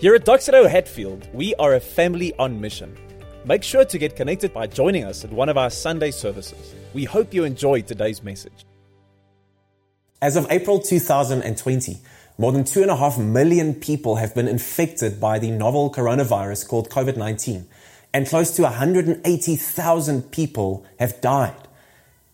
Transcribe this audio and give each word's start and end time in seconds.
Here 0.00 0.14
at 0.14 0.24
Doxa 0.24 0.52
Deo 0.52 0.66
Hatfield, 0.66 1.28
we 1.34 1.54
are 1.56 1.74
a 1.74 1.78
family 1.78 2.32
on 2.38 2.58
mission. 2.58 2.96
Make 3.44 3.62
sure 3.62 3.84
to 3.84 3.98
get 3.98 4.16
connected 4.16 4.50
by 4.50 4.66
joining 4.66 5.04
us 5.04 5.26
at 5.26 5.30
one 5.30 5.50
of 5.50 5.58
our 5.58 5.68
Sunday 5.68 6.10
services. 6.10 6.74
We 6.94 7.04
hope 7.04 7.34
you 7.34 7.44
enjoyed 7.44 7.86
today's 7.86 8.22
message. 8.22 8.64
As 10.22 10.36
of 10.36 10.46
April 10.48 10.80
2020, 10.80 11.98
more 12.38 12.50
than 12.50 12.64
2.5 12.64 13.22
million 13.22 13.74
people 13.74 14.16
have 14.16 14.34
been 14.34 14.48
infected 14.48 15.20
by 15.20 15.38
the 15.38 15.50
novel 15.50 15.92
coronavirus 15.92 16.66
called 16.66 16.88
COVID 16.88 17.18
19, 17.18 17.68
and 18.14 18.26
close 18.26 18.56
to 18.56 18.62
180,000 18.62 20.32
people 20.32 20.86
have 20.98 21.20
died. 21.20 21.68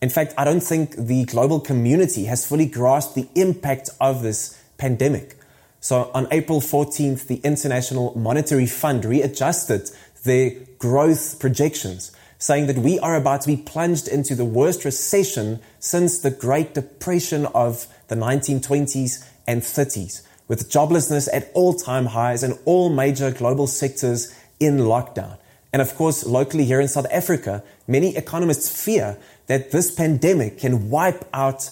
In 0.01 0.07
fact, 0.07 0.33
I 0.37 0.45
don't 0.45 0.63
think 0.63 0.95
the 0.95 1.25
global 1.25 1.59
community 1.59 2.23
has 2.27 2.47
fully 2.47 2.67
grasped 2.67 3.15
the 3.15 3.27
impact 3.35 3.89
of 3.99 4.23
this 4.23 4.57
pandemic. 4.77 5.36
So 5.79 6.11
on 6.13 6.27
April 6.31 6.59
14th, 6.59 7.27
the 7.27 7.39
International 7.43 8.17
Monetary 8.17 8.65
Fund 8.65 9.05
readjusted 9.05 9.91
their 10.23 10.51
growth 10.79 11.39
projections, 11.39 12.11
saying 12.37 12.67
that 12.67 12.77
we 12.77 12.99
are 12.99 13.15
about 13.15 13.41
to 13.41 13.47
be 13.47 13.57
plunged 13.57 14.07
into 14.07 14.35
the 14.35 14.45
worst 14.45 14.85
recession 14.85 15.59
since 15.79 16.19
the 16.19 16.31
Great 16.31 16.73
Depression 16.73 17.45
of 17.47 17.87
the 18.07 18.15
1920s 18.15 19.27
and 19.47 19.61
30s, 19.61 20.21
with 20.47 20.69
joblessness 20.69 21.29
at 21.31 21.51
all 21.53 21.73
time 21.73 22.07
highs 22.07 22.43
and 22.43 22.57
all 22.65 22.89
major 22.89 23.31
global 23.31 23.67
sectors 23.67 24.33
in 24.59 24.77
lockdown. 24.77 25.37
And 25.73 25.81
of 25.81 25.95
course, 25.95 26.25
locally 26.25 26.65
here 26.65 26.79
in 26.79 26.87
South 26.87 27.07
Africa, 27.11 27.63
many 27.87 28.15
economists 28.15 28.83
fear 28.83 29.17
that 29.47 29.71
this 29.71 29.91
pandemic 29.91 30.59
can 30.59 30.89
wipe 30.89 31.23
out 31.33 31.69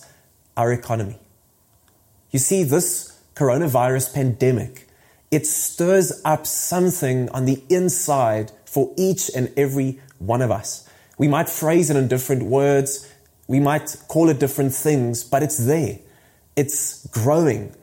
our 0.55 0.71
economy. 0.71 1.17
You 2.31 2.39
see, 2.39 2.63
this 2.63 3.14
coronavirus 3.35 4.13
pandemic, 4.13 4.87
it 5.31 5.45
stirs 5.45 6.21
up 6.23 6.45
something 6.45 7.29
on 7.29 7.45
the 7.45 7.61
inside 7.69 8.51
for 8.65 8.93
each 8.97 9.29
and 9.35 9.51
every 9.57 9.99
one 10.19 10.41
of 10.41 10.51
us. 10.51 10.87
We 11.17 11.27
might 11.27 11.49
phrase 11.49 11.89
it 11.89 11.97
in 11.97 12.07
different 12.07 12.43
words, 12.43 13.11
we 13.47 13.59
might 13.59 13.95
call 14.07 14.29
it 14.29 14.39
different 14.39 14.73
things, 14.73 15.23
but 15.23 15.43
it's 15.43 15.57
there. 15.57 15.99
It's 16.55 17.05
growing 17.07 17.75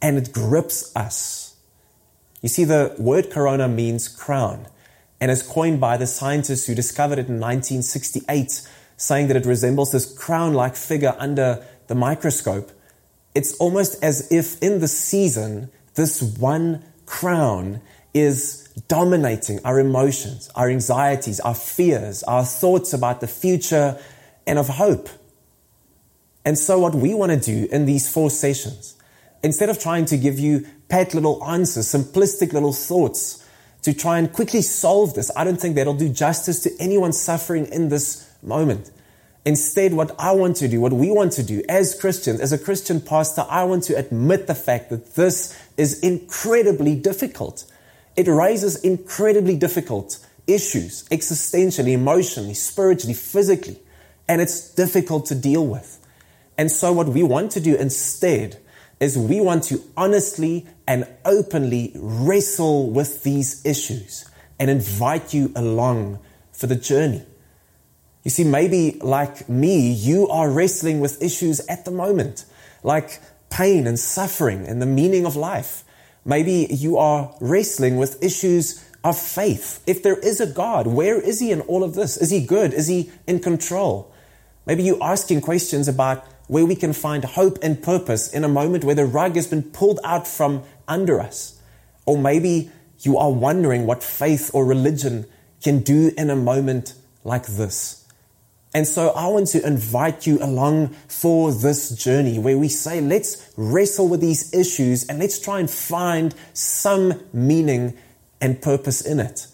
and 0.00 0.18
it 0.18 0.32
grips 0.32 0.94
us. 0.96 1.56
You 2.40 2.48
see, 2.48 2.64
the 2.64 2.94
word 2.98 3.30
corona 3.30 3.68
means 3.68 4.08
crown 4.08 4.66
and 5.20 5.30
is 5.30 5.42
coined 5.42 5.80
by 5.80 5.96
the 5.96 6.06
scientists 6.06 6.66
who 6.66 6.74
discovered 6.74 7.18
it 7.18 7.28
in 7.28 7.38
1968, 7.38 8.68
saying 8.96 9.28
that 9.28 9.36
it 9.36 9.46
resembles 9.46 9.92
this 9.92 10.12
crown 10.18 10.54
like 10.54 10.74
figure 10.74 11.14
under 11.18 11.64
the 11.86 11.94
microscope. 11.94 12.72
It's 13.34 13.54
almost 13.54 14.02
as 14.02 14.30
if 14.30 14.62
in 14.62 14.80
the 14.80 14.88
season, 14.88 15.70
this 15.94 16.20
one 16.22 16.84
crown 17.06 17.80
is 18.14 18.68
dominating 18.88 19.58
our 19.64 19.78
emotions, 19.78 20.50
our 20.54 20.68
anxieties, 20.68 21.40
our 21.40 21.54
fears, 21.54 22.22
our 22.24 22.44
thoughts 22.44 22.92
about 22.92 23.20
the 23.20 23.26
future, 23.26 23.98
and 24.46 24.58
of 24.58 24.68
hope. 24.68 25.08
And 26.44 26.58
so, 26.58 26.78
what 26.78 26.94
we 26.94 27.14
want 27.14 27.32
to 27.32 27.38
do 27.38 27.68
in 27.70 27.86
these 27.86 28.12
four 28.12 28.30
sessions, 28.30 28.96
instead 29.42 29.68
of 29.68 29.78
trying 29.78 30.04
to 30.06 30.16
give 30.16 30.38
you 30.38 30.66
pat 30.88 31.14
little 31.14 31.42
answers, 31.44 31.86
simplistic 31.86 32.52
little 32.52 32.72
thoughts 32.72 33.46
to 33.82 33.94
try 33.94 34.18
and 34.18 34.32
quickly 34.32 34.62
solve 34.62 35.14
this, 35.14 35.30
I 35.36 35.44
don't 35.44 35.60
think 35.60 35.76
that'll 35.76 35.94
do 35.94 36.08
justice 36.08 36.60
to 36.64 36.70
anyone 36.80 37.12
suffering 37.12 37.66
in 37.66 37.88
this 37.88 38.30
moment. 38.42 38.90
Instead, 39.44 39.92
what 39.92 40.14
I 40.20 40.32
want 40.32 40.56
to 40.56 40.68
do, 40.68 40.80
what 40.80 40.92
we 40.92 41.10
want 41.10 41.32
to 41.32 41.42
do 41.42 41.62
as 41.68 41.98
Christians, 41.98 42.40
as 42.40 42.52
a 42.52 42.58
Christian 42.58 43.00
pastor, 43.00 43.44
I 43.48 43.64
want 43.64 43.82
to 43.84 43.96
admit 43.96 44.46
the 44.46 44.54
fact 44.54 44.90
that 44.90 45.14
this 45.14 45.58
is 45.76 46.00
incredibly 46.00 46.94
difficult. 46.94 47.64
It 48.16 48.28
raises 48.28 48.76
incredibly 48.76 49.56
difficult 49.56 50.24
issues, 50.46 51.08
existentially, 51.08 51.92
emotionally, 51.92 52.54
spiritually, 52.54 53.14
physically, 53.14 53.80
and 54.28 54.40
it's 54.40 54.72
difficult 54.74 55.26
to 55.26 55.34
deal 55.34 55.66
with. 55.66 55.98
And 56.56 56.70
so, 56.70 56.92
what 56.92 57.08
we 57.08 57.24
want 57.24 57.50
to 57.52 57.60
do 57.60 57.74
instead 57.74 58.58
is 59.00 59.18
we 59.18 59.40
want 59.40 59.64
to 59.64 59.82
honestly 59.96 60.68
and 60.86 61.08
openly 61.24 61.90
wrestle 61.96 62.90
with 62.90 63.24
these 63.24 63.64
issues 63.66 64.30
and 64.60 64.70
invite 64.70 65.34
you 65.34 65.50
along 65.56 66.20
for 66.52 66.68
the 66.68 66.76
journey. 66.76 67.24
You 68.22 68.30
see, 68.30 68.44
maybe 68.44 68.98
like 69.00 69.48
me, 69.48 69.92
you 69.92 70.28
are 70.28 70.50
wrestling 70.50 71.00
with 71.00 71.22
issues 71.22 71.60
at 71.66 71.84
the 71.84 71.90
moment, 71.90 72.44
like 72.82 73.20
pain 73.50 73.86
and 73.86 73.98
suffering 73.98 74.66
and 74.66 74.80
the 74.80 74.86
meaning 74.86 75.26
of 75.26 75.36
life. 75.36 75.84
Maybe 76.24 76.68
you 76.70 76.98
are 76.98 77.34
wrestling 77.40 77.96
with 77.96 78.22
issues 78.22 78.84
of 79.02 79.18
faith. 79.18 79.82
If 79.86 80.02
there 80.02 80.18
is 80.18 80.40
a 80.40 80.46
God, 80.46 80.86
where 80.86 81.20
is 81.20 81.40
He 81.40 81.50
in 81.50 81.62
all 81.62 81.82
of 81.82 81.94
this? 81.94 82.16
Is 82.16 82.30
He 82.30 82.44
good? 82.44 82.72
Is 82.72 82.86
He 82.86 83.10
in 83.26 83.40
control? 83.40 84.12
Maybe 84.66 84.84
you're 84.84 85.02
asking 85.02 85.40
questions 85.40 85.88
about 85.88 86.24
where 86.46 86.64
we 86.64 86.76
can 86.76 86.92
find 86.92 87.24
hope 87.24 87.58
and 87.62 87.82
purpose 87.82 88.32
in 88.32 88.44
a 88.44 88.48
moment 88.48 88.84
where 88.84 88.94
the 88.94 89.06
rug 89.06 89.34
has 89.34 89.48
been 89.48 89.62
pulled 89.62 89.98
out 90.04 90.28
from 90.28 90.62
under 90.86 91.20
us. 91.20 91.60
Or 92.06 92.16
maybe 92.16 92.70
you 93.00 93.18
are 93.18 93.32
wondering 93.32 93.86
what 93.86 94.02
faith 94.02 94.50
or 94.54 94.64
religion 94.64 95.26
can 95.62 95.80
do 95.80 96.12
in 96.16 96.30
a 96.30 96.36
moment 96.36 96.94
like 97.24 97.46
this. 97.46 98.01
And 98.74 98.88
so 98.88 99.10
I 99.10 99.26
want 99.26 99.48
to 99.48 99.66
invite 99.66 100.26
you 100.26 100.38
along 100.42 100.88
for 101.06 101.52
this 101.52 101.90
journey 101.90 102.38
where 102.38 102.56
we 102.56 102.68
say, 102.68 103.00
let's 103.00 103.52
wrestle 103.56 104.08
with 104.08 104.20
these 104.20 104.52
issues 104.54 105.06
and 105.08 105.18
let's 105.18 105.38
try 105.38 105.60
and 105.60 105.70
find 105.70 106.34
some 106.54 107.22
meaning 107.32 107.94
and 108.40 108.62
purpose 108.62 109.02
in 109.02 109.20
it. 109.20 109.46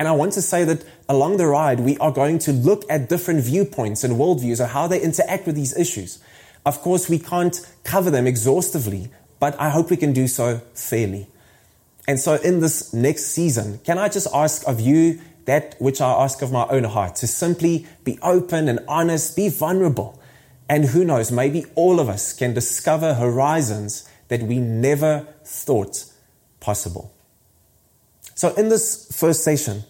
And 0.00 0.08
I 0.08 0.12
want 0.12 0.32
to 0.32 0.42
say 0.42 0.64
that 0.64 0.84
along 1.08 1.36
the 1.36 1.46
ride, 1.46 1.78
we 1.78 1.96
are 1.98 2.10
going 2.10 2.38
to 2.40 2.52
look 2.52 2.84
at 2.90 3.08
different 3.08 3.44
viewpoints 3.44 4.02
and 4.02 4.14
worldviews 4.14 4.62
of 4.62 4.70
how 4.70 4.88
they 4.88 5.00
interact 5.00 5.46
with 5.46 5.54
these 5.54 5.76
issues. 5.76 6.18
Of 6.66 6.80
course, 6.80 7.08
we 7.08 7.18
can't 7.18 7.60
cover 7.84 8.10
them 8.10 8.26
exhaustively, 8.26 9.10
but 9.38 9.58
I 9.60 9.68
hope 9.68 9.90
we 9.90 9.96
can 9.96 10.12
do 10.12 10.26
so 10.26 10.62
fairly. 10.74 11.28
And 12.08 12.18
so, 12.18 12.34
in 12.36 12.60
this 12.60 12.92
next 12.92 13.26
season, 13.26 13.78
can 13.84 13.98
I 13.98 14.08
just 14.08 14.26
ask 14.34 14.66
of 14.66 14.80
you 14.80 15.20
that 15.50 15.74
which 15.80 16.00
I 16.00 16.12
ask 16.12 16.42
of 16.42 16.52
my 16.52 16.64
own 16.68 16.84
heart 16.84 17.16
to 17.16 17.26
simply 17.26 17.84
be 18.04 18.20
open 18.22 18.68
and 18.68 18.78
honest, 18.86 19.34
be 19.34 19.48
vulnerable. 19.48 20.22
And 20.68 20.84
who 20.84 21.04
knows, 21.04 21.32
maybe 21.32 21.64
all 21.74 21.98
of 21.98 22.08
us 22.08 22.32
can 22.32 22.54
discover 22.54 23.14
horizons 23.14 24.08
that 24.28 24.42
we 24.44 24.58
never 24.60 25.26
thought 25.44 26.04
possible. 26.60 27.12
So, 28.36 28.54
in 28.54 28.68
this 28.68 29.10
first 29.18 29.42
session, 29.42 29.84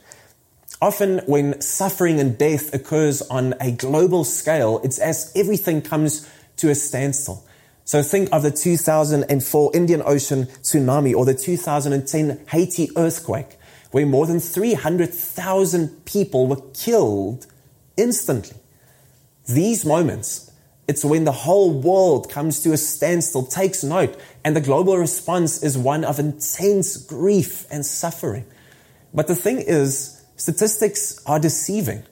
Often, 0.83 1.19
when 1.27 1.61
suffering 1.61 2.21
and 2.21 2.39
death 2.39 2.73
occurs 2.73 3.21
on 3.21 3.55
a 3.61 3.71
global 3.71 4.25
scale, 4.25 4.81
it's 4.83 4.99
as 4.99 5.31
everything 5.37 5.83
comes 5.83 6.27
to 6.57 6.71
a 6.71 6.75
standstill. 6.75 7.45
So 7.85 8.03
think 8.03 8.31
of 8.33 8.43
the 8.43 8.51
2004 8.51 9.73
Indian 9.75 10.03
Ocean 10.07 10.47
tsunami 10.47 11.15
or 11.15 11.27
the 11.27 11.35
2010 11.35 12.47
Haiti 12.49 12.89
earthquake, 12.97 13.59
where 13.91 14.07
more 14.07 14.27
than 14.27 14.41
300,000 14.41 16.05
people 16.05 16.47
were 16.47 16.63
killed 16.75 17.47
instantly. 17.97 18.57
These 19.49 19.85
moments, 19.85 20.51
it's 20.87 21.05
when 21.05 21.25
the 21.25 21.33
whole 21.33 21.73
world 21.73 22.31
comes 22.31 22.63
to 22.63 22.73
a 22.73 22.77
standstill, 22.77 23.47
takes 23.47 23.83
note, 23.83 24.19
and 24.45 24.55
the 24.55 24.61
global 24.61 24.97
response 24.97 25.63
is 25.63 25.77
one 25.77 26.05
of 26.05 26.19
intense 26.19 26.97
grief 26.97 27.67
and 27.71 27.85
suffering. 27.85 28.45
But 29.13 29.27
the 29.27 29.35
thing 29.35 29.59
is, 29.59 30.21
Statistics 30.41 31.21
are 31.27 31.39
deceiving 31.39 32.03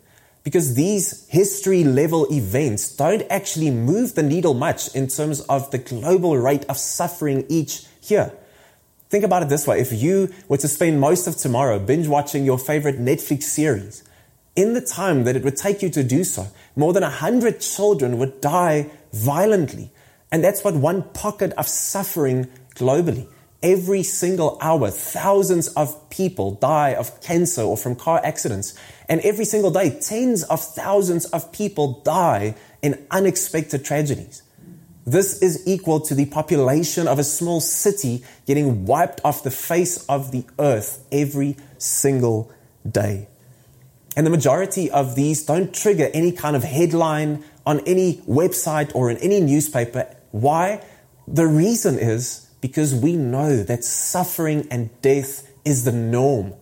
because 0.44 0.74
these 0.74 1.26
history 1.28 1.82
level 1.82 2.30
events 2.30 2.94
don't 2.94 3.22
actually 3.30 3.70
move 3.70 4.14
the 4.14 4.22
needle 4.22 4.52
much 4.52 4.94
in 4.94 5.08
terms 5.08 5.40
of 5.48 5.70
the 5.70 5.78
global 5.78 6.36
rate 6.36 6.66
of 6.66 6.76
suffering 6.76 7.46
each 7.48 7.86
year. 8.02 8.30
Think 9.08 9.24
about 9.24 9.42
it 9.42 9.48
this 9.48 9.66
way. 9.66 9.80
If 9.80 9.92
you 9.92 10.32
were 10.48 10.58
to 10.58 10.68
spend 10.68 11.00
most 11.00 11.26
of 11.26 11.36
tomorrow 11.36 11.78
binge 11.78 12.08
watching 12.08 12.44
your 12.44 12.58
favorite 12.58 12.98
Netflix 12.98 13.44
series, 13.44 14.04
in 14.54 14.74
the 14.74 14.80
time 14.80 15.24
that 15.24 15.36
it 15.36 15.44
would 15.44 15.56
take 15.56 15.82
you 15.82 15.88
to 15.90 16.02
do 16.02 16.24
so, 16.24 16.48
more 16.76 16.92
than 16.92 17.02
100 17.02 17.60
children 17.60 18.18
would 18.18 18.40
die 18.40 18.90
violently. 19.12 19.90
And 20.30 20.44
that's 20.44 20.62
what 20.62 20.74
one 20.74 21.04
pocket 21.14 21.52
of 21.52 21.68
suffering 21.68 22.48
globally. 22.74 23.28
Every 23.62 24.02
single 24.02 24.58
hour, 24.60 24.90
thousands 24.90 25.68
of 25.68 26.10
people 26.10 26.52
die 26.52 26.94
of 26.94 27.20
cancer 27.22 27.62
or 27.62 27.76
from 27.76 27.96
car 27.96 28.20
accidents. 28.22 28.74
And 29.08 29.20
every 29.22 29.44
single 29.44 29.70
day, 29.70 29.98
tens 30.00 30.42
of 30.44 30.60
thousands 30.60 31.24
of 31.26 31.50
people 31.52 32.00
die 32.04 32.54
in 32.82 33.06
unexpected 33.10 33.84
tragedies. 33.84 34.42
This 35.08 35.40
is 35.40 35.66
equal 35.66 36.00
to 36.00 36.14
the 36.14 36.26
population 36.26 37.08
of 37.08 37.18
a 37.18 37.24
small 37.24 37.62
city 37.62 38.22
getting 38.46 38.84
wiped 38.84 39.22
off 39.24 39.42
the 39.42 39.50
face 39.50 40.04
of 40.04 40.32
the 40.32 40.44
earth 40.58 41.02
every 41.10 41.56
single 41.78 42.52
day. 42.86 43.26
And 44.16 44.26
the 44.26 44.30
majority 44.30 44.90
of 44.90 45.14
these 45.14 45.46
don't 45.46 45.74
trigger 45.74 46.10
any 46.12 46.30
kind 46.30 46.54
of 46.54 46.62
headline 46.62 47.42
on 47.64 47.80
any 47.86 48.18
website 48.28 48.94
or 48.94 49.10
in 49.10 49.16
any 49.18 49.40
newspaper. 49.40 50.14
Why? 50.30 50.84
The 51.26 51.46
reason 51.46 51.98
is 51.98 52.46
because 52.60 52.94
we 52.94 53.16
know 53.16 53.62
that 53.62 53.84
suffering 53.84 54.68
and 54.70 54.90
death 55.00 55.48
is 55.64 55.84
the 55.84 55.92
norm. 55.92 56.52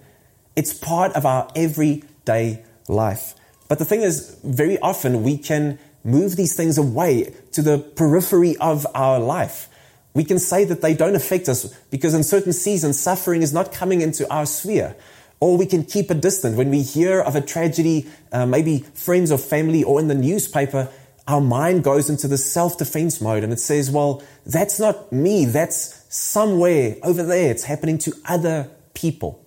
It's 0.55 0.73
part 0.73 1.15
of 1.15 1.27
our 1.27 1.51
everyday 1.57 2.65
life. 2.87 3.35
But 3.69 3.81
the 3.81 3.85
thing 3.85 4.03
is, 4.03 4.39
very 4.45 4.79
often 4.79 5.25
we 5.25 5.37
can 5.37 5.81
move 6.07 6.37
these 6.37 6.55
things 6.55 6.79
away 6.79 7.35
to 7.53 7.63
the 7.63 7.79
periphery 7.79 8.57
of 8.59 8.87
our 8.95 9.19
life. 9.19 9.69
We 10.15 10.25
can 10.25 10.39
say 10.39 10.65
that 10.65 10.81
they 10.81 10.95
don't 10.95 11.15
affect 11.15 11.49
us 11.49 11.75
because 11.91 12.15
in 12.15 12.23
certain 12.23 12.53
seasons, 12.53 12.99
suffering 12.99 13.43
is 13.43 13.53
not 13.53 13.73
coming 13.73 14.01
into 14.01 14.31
our 14.33 14.47
sphere. 14.47 14.97
Or 15.41 15.59
we 15.59 15.67
can 15.67 15.85
keep 15.85 16.11
it 16.11 16.23
distant. 16.23 16.57
When 16.57 16.71
we 16.71 16.81
hear 16.83 17.21
of 17.21 17.37
a 17.37 17.43
tragedy, 17.43 18.07
uh, 18.33 18.47
maybe 18.47 18.79
friends 18.95 19.31
or 19.31 19.37
family 19.37 19.85
or 19.85 20.01
in 20.01 20.09
the 20.09 20.15
newspaper, 20.15 20.89
our 21.29 21.43
mind 21.43 21.85
goes 21.85 22.09
into 22.09 22.29
the 22.29 22.39
self 22.39 22.79
defense 22.79 23.21
mode 23.21 23.45
and 23.45 23.53
it 23.53 23.61
says, 23.61 23.91
well, 23.91 24.23
that's 24.47 24.81
not 24.81 25.13
me. 25.13 25.45
That's 25.45 26.05
somewhere 26.09 26.97
over 27.03 27.23
there. 27.23 27.51
It's 27.51 27.65
happening 27.65 27.99
to 27.99 28.13
other 28.25 28.71
people. 28.95 29.45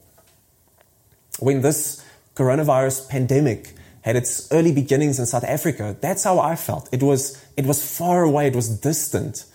When 1.40 1.62
this 1.62 2.06
coronavirus 2.36 3.10
pandemic 3.10 3.74
had 4.10 4.18
its 4.18 4.52
early 4.52 4.72
beginnings 4.72 5.20
in 5.20 5.26
South 5.26 5.44
Africa, 5.44 5.96
that's 6.02 6.24
how 6.24 6.40
I 6.40 6.56
felt. 6.56 6.90
It 6.92 7.02
was, 7.02 7.44
it 7.56 7.66
was 7.66 7.98
far 7.98 8.24
away, 8.24 8.48
it 8.48 8.56
was 8.56 8.70
distant. 8.70 9.46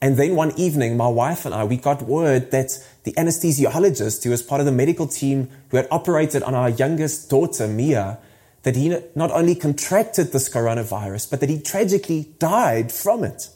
And 0.00 0.16
then 0.16 0.36
one 0.36 0.52
evening, 0.58 0.96
my 0.96 1.08
wife 1.08 1.44
and 1.44 1.54
I, 1.54 1.64
we 1.64 1.76
got 1.76 2.02
word 2.02 2.50
that 2.50 2.78
the 3.04 3.12
anesthesiologist 3.12 4.22
who 4.24 4.30
was 4.30 4.42
part 4.42 4.60
of 4.60 4.66
the 4.66 4.72
medical 4.72 5.06
team 5.06 5.48
who 5.70 5.76
had 5.76 5.88
operated 5.90 6.42
on 6.42 6.54
our 6.54 6.68
youngest 6.68 7.30
daughter, 7.30 7.66
Mia, 7.66 8.18
that 8.62 8.76
he 8.76 8.96
not 9.14 9.30
only 9.30 9.54
contracted 9.54 10.32
this 10.32 10.48
coronavirus, 10.48 11.30
but 11.30 11.40
that 11.40 11.48
he 11.48 11.60
tragically 11.60 12.34
died 12.38 12.92
from 12.92 13.24
it. 13.24 13.48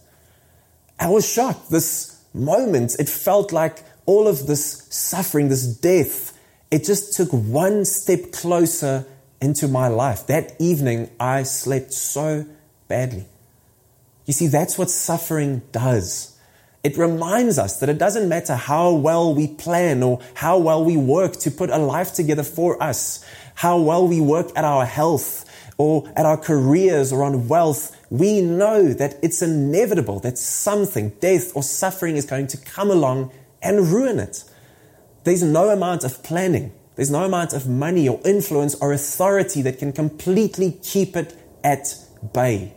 I 0.98 1.08
was 1.08 1.30
shocked. 1.30 1.70
This 1.70 2.22
moment, 2.32 2.96
it 2.98 3.08
felt 3.08 3.52
like 3.52 3.84
all 4.06 4.28
of 4.28 4.46
this 4.46 4.86
suffering, 4.90 5.48
this 5.48 5.66
death, 5.66 6.36
it 6.70 6.84
just 6.84 7.14
took 7.16 7.30
one 7.30 7.84
step 7.84 8.32
closer 8.32 9.04
into 9.40 9.68
my 9.68 9.88
life. 9.88 10.26
That 10.26 10.54
evening, 10.58 11.10
I 11.18 11.42
slept 11.44 11.92
so 11.92 12.46
badly. 12.88 13.26
You 14.26 14.32
see, 14.32 14.46
that's 14.46 14.78
what 14.78 14.90
suffering 14.90 15.62
does. 15.72 16.36
It 16.82 16.96
reminds 16.96 17.58
us 17.58 17.78
that 17.80 17.88
it 17.88 17.98
doesn't 17.98 18.28
matter 18.28 18.54
how 18.54 18.94
well 18.94 19.34
we 19.34 19.48
plan 19.48 20.02
or 20.02 20.20
how 20.34 20.58
well 20.58 20.84
we 20.84 20.96
work 20.96 21.32
to 21.38 21.50
put 21.50 21.68
a 21.68 21.78
life 21.78 22.14
together 22.14 22.42
for 22.42 22.82
us, 22.82 23.24
how 23.54 23.78
well 23.78 24.08
we 24.08 24.20
work 24.20 24.50
at 24.56 24.64
our 24.64 24.86
health 24.86 25.44
or 25.76 26.10
at 26.16 26.24
our 26.24 26.38
careers 26.38 27.12
or 27.12 27.22
on 27.22 27.48
wealth. 27.48 27.96
We 28.10 28.40
know 28.40 28.92
that 28.94 29.18
it's 29.22 29.42
inevitable 29.42 30.20
that 30.20 30.38
something, 30.38 31.10
death 31.20 31.54
or 31.54 31.62
suffering 31.62 32.16
is 32.16 32.24
going 32.24 32.46
to 32.48 32.56
come 32.56 32.90
along 32.90 33.32
and 33.62 33.88
ruin 33.88 34.18
it. 34.18 34.44
There's 35.24 35.42
no 35.42 35.68
amount 35.68 36.04
of 36.04 36.22
planning 36.22 36.72
there's 37.00 37.10
no 37.10 37.24
amount 37.24 37.54
of 37.54 37.66
money 37.66 38.06
or 38.10 38.20
influence 38.26 38.74
or 38.74 38.92
authority 38.92 39.62
that 39.62 39.78
can 39.78 39.90
completely 39.90 40.72
keep 40.82 41.16
it 41.16 41.34
at 41.64 41.94
bay. 42.34 42.74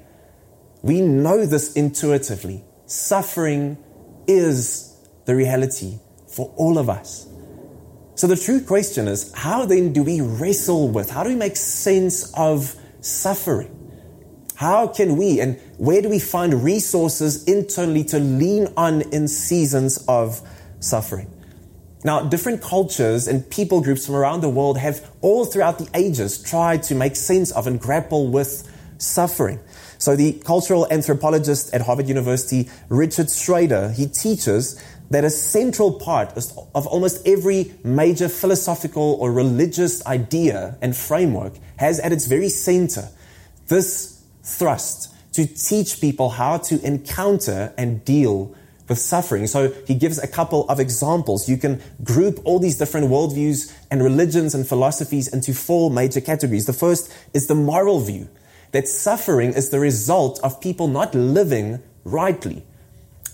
We 0.82 1.02
know 1.02 1.46
this 1.46 1.74
intuitively. 1.74 2.64
Suffering 2.86 3.78
is 4.26 4.98
the 5.26 5.36
reality 5.36 6.00
for 6.26 6.54
all 6.56 6.78
of 6.78 6.90
us. 6.90 7.28
So 8.16 8.28
the 8.28 8.38
true 8.38 8.62
question 8.62 9.10
is 9.10 9.30
how 9.34 9.66
then 9.66 9.92
do 9.92 10.04
we 10.04 10.22
wrestle 10.22 10.88
with, 10.88 11.10
how 11.10 11.24
do 11.24 11.30
we 11.30 11.36
make 11.36 11.58
sense 11.58 12.34
of 12.38 12.78
suffering? 13.02 13.78
How 14.56 14.88
can 14.88 15.18
we 15.18 15.42
and 15.42 15.60
where 15.78 16.02
do 16.02 16.08
we 16.08 16.20
find 16.20 16.64
resources 16.64 17.44
internally 17.44 18.06
to 18.06 18.20
lean 18.20 18.70
on 18.78 19.02
in 19.12 19.28
seasons 19.28 20.06
of 20.08 20.42
suffering? 20.80 21.33
Now, 22.04 22.22
different 22.22 22.62
cultures 22.62 23.28
and 23.28 23.50
people 23.50 23.82
groups 23.82 24.06
from 24.06 24.16
around 24.16 24.42
the 24.42 24.50
world 24.50 24.78
have 24.78 25.10
all 25.22 25.46
throughout 25.46 25.80
the 25.80 25.90
ages 25.94 26.42
tried 26.42 26.84
to 26.84 26.96
make 26.96 27.16
sense 27.16 27.52
of 27.52 27.66
and 27.66 27.80
grapple 27.80 28.28
with 28.28 28.70
suffering. 28.98 29.60
So 29.98 30.16
the 30.16 30.34
cultural 30.34 30.86
anthropologist 30.92 31.74
at 31.74 31.82
Harvard 31.82 32.10
University, 32.10 32.70
Richard 32.90 33.28
Shweder, 33.28 33.94
he 33.94 34.08
teaches 34.08 34.82
that 35.12 35.24
a 35.24 35.30
central 35.30 35.94
part 35.94 36.36
of 36.76 36.88
almost 36.88 37.26
every 37.26 37.74
major 37.84 38.28
philosophical 38.28 39.14
or 39.20 39.32
religious 39.32 40.06
idea 40.06 40.78
and 40.82 40.96
framework 40.96 41.54
has 41.78 42.00
at 42.00 42.12
its 42.12 42.26
very 42.26 42.50
center 42.50 43.08
this 43.68 44.22
thrust 44.44 45.14
to 45.34 45.46
teach 45.46 46.02
people 46.02 46.30
how 46.30 46.58
to 46.58 46.86
encounter 46.86 47.74
and 47.78 48.04
deal 48.06 48.56
with 48.94 49.00
suffering. 49.00 49.48
So 49.48 49.74
he 49.88 49.96
gives 49.96 50.20
a 50.20 50.28
couple 50.28 50.70
of 50.70 50.80
examples. 50.80 51.50
You 51.50 51.58
can 51.58 51.82
group 52.04 52.40
all 52.44 52.60
these 52.60 52.78
different 52.78 53.08
worldviews 53.08 53.74
and 53.90 54.04
religions 54.04 54.54
and 54.54 54.68
philosophies 54.68 55.28
into 55.28 55.52
four 55.52 55.90
major 55.90 56.22
categories. 56.22 56.68
The 56.68 56.74
first 56.74 57.12
is 57.34 57.48
the 57.48 57.56
moral 57.56 58.00
view 58.02 58.30
that 58.72 58.88
suffering 58.88 59.54
is 59.54 59.70
the 59.70 59.80
result 59.80 60.40
of 60.44 60.62
people 60.62 60.88
not 60.88 61.16
living 61.16 61.82
rightly. 62.04 62.64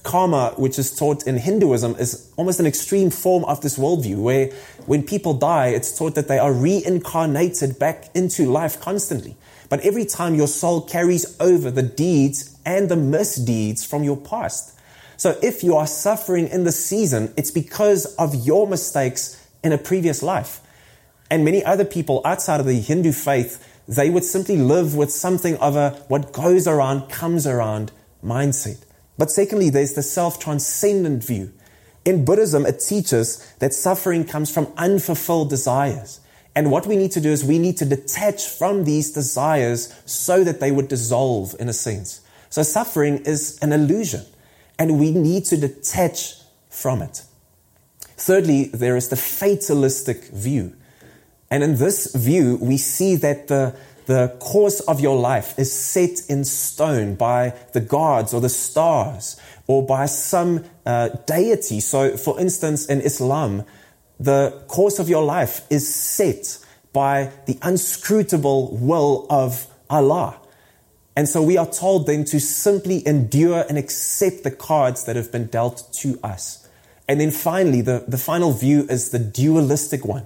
Karma, 0.04 0.54
which 0.56 0.80
is 0.80 0.96
taught 0.96 1.28
in 1.28 1.38
Hinduism, 1.38 1.96
is 2.00 2.32
almost 2.38 2.62
an 2.62 2.66
extreme 2.66 3.10
form 3.10 3.44
of 3.44 3.60
this 3.60 3.78
worldview 3.78 4.22
where 4.22 4.48
when 4.86 5.04
people 5.04 5.34
die, 5.34 5.68
it's 5.68 5.98
taught 5.98 6.16
that 6.16 6.30
they 6.30 6.40
are 6.40 6.54
reincarnated 6.54 7.78
back 7.78 8.10
into 8.16 8.50
life 8.50 8.80
constantly. 8.80 9.36
But 9.68 9.82
every 9.82 10.06
time 10.06 10.36
your 10.36 10.48
soul 10.48 10.82
carries 10.82 11.36
over 11.42 11.70
the 11.70 11.84
deeds 11.84 12.58
and 12.66 12.88
the 12.88 12.96
misdeeds 12.96 13.86
from 13.86 14.04
your 14.04 14.16
past. 14.16 14.79
So 15.20 15.38
if 15.44 15.66
you 15.66 15.76
are 15.76 15.86
suffering 15.86 16.48
in 16.48 16.64
the 16.64 16.72
season, 16.72 17.34
it's 17.36 17.52
because 17.52 18.06
of 18.16 18.34
your 18.34 18.66
mistakes 18.66 19.46
in 19.62 19.74
a 19.74 19.78
previous 19.78 20.24
life. 20.24 20.62
And 21.30 21.44
many 21.44 21.62
other 21.62 21.84
people 21.84 22.22
outside 22.24 22.62
of 22.62 22.66
the 22.66 22.80
Hindu 22.80 23.12
faith, 23.12 23.62
they 23.86 24.10
would 24.10 24.24
simply 24.24 24.56
live 24.56 24.96
with 24.96 25.12
something 25.12 25.58
of 25.58 25.76
a 25.76 25.90
what 26.08 26.32
goes 26.32 26.68
around 26.70 27.10
comes 27.10 27.46
around 27.46 27.92
mindset. 28.24 28.82
But 29.18 29.30
secondly, 29.30 29.70
there's 29.70 29.94
the 29.94 30.04
self 30.04 30.40
transcendent 30.40 31.26
view. 31.26 31.52
In 32.06 32.24
Buddhism, 32.24 32.66
it 32.66 32.80
teaches 32.80 33.46
that 33.60 33.74
suffering 33.74 34.24
comes 34.24 34.50
from 34.50 34.72
unfulfilled 34.78 35.50
desires. 35.50 36.22
And 36.56 36.72
what 36.72 36.88
we 36.88 36.96
need 36.96 37.12
to 37.12 37.20
do 37.20 37.30
is 37.30 37.44
we 37.44 37.60
need 37.60 37.76
to 37.80 37.86
detach 37.86 38.48
from 38.48 38.86
these 38.86 39.12
desires 39.12 39.94
so 40.06 40.46
that 40.46 40.62
they 40.62 40.72
would 40.72 40.88
dissolve 40.88 41.58
in 41.60 41.68
a 41.68 41.74
sense. 41.74 42.22
So 42.50 42.64
suffering 42.64 43.18
is 43.26 43.60
an 43.62 43.74
illusion 43.74 44.26
and 44.80 45.00
we 45.00 45.12
need 45.12 45.44
to 45.46 45.58
detach 45.58 46.36
from 46.70 47.02
it. 47.02 47.24
Thirdly, 48.02 48.66
there 48.74 48.96
is 48.96 49.10
the 49.10 49.18
fatalistic 49.18 50.24
view. 50.30 50.76
And 51.52 51.64
in 51.64 51.76
this 51.76 52.16
view, 52.16 52.58
we 52.62 52.78
see 52.78 53.16
that 53.18 53.48
the, 53.48 53.76
the 54.06 54.36
course 54.40 54.80
of 54.82 55.00
your 55.00 55.18
life 55.18 55.58
is 55.60 55.72
set 55.72 56.22
in 56.30 56.46
stone 56.46 57.16
by 57.16 57.54
the 57.74 57.82
gods 57.82 58.34
or 58.34 58.42
the 58.42 58.50
stars 58.50 59.40
or 59.68 59.86
by 59.86 60.06
some 60.06 60.64
uh, 60.86 61.10
deity. 61.26 61.80
So, 61.80 62.18
for 62.18 62.40
instance, 62.40 62.86
in 62.86 63.02
Islam, 63.02 63.66
the 64.20 64.64
course 64.68 65.00
of 65.00 65.10
your 65.10 65.24
life 65.24 65.62
is 65.70 65.94
set 65.94 66.60
by 66.94 67.32
the 67.46 67.58
unscrutable 67.62 68.78
will 68.78 69.28
of 69.30 69.68
Allah. 69.90 70.39
And 71.20 71.28
so 71.28 71.44
we 71.44 71.58
are 71.58 71.70
told 71.70 72.08
then 72.08 72.24
to 72.24 72.40
simply 72.40 73.06
endure 73.06 73.66
and 73.68 73.78
accept 73.78 74.46
the 74.46 74.52
cards 74.52 75.04
that 75.04 75.18
have 75.18 75.34
been 75.34 75.48
dealt 75.48 75.92
to 75.96 76.18
us. 76.24 76.66
And 77.10 77.20
then 77.20 77.30
finally, 77.30 77.82
the, 77.82 78.06
the 78.08 78.18
final 78.18 78.54
view 78.54 78.86
is 78.90 79.10
the 79.10 79.20
dualistic 79.20 80.06
one, 80.06 80.26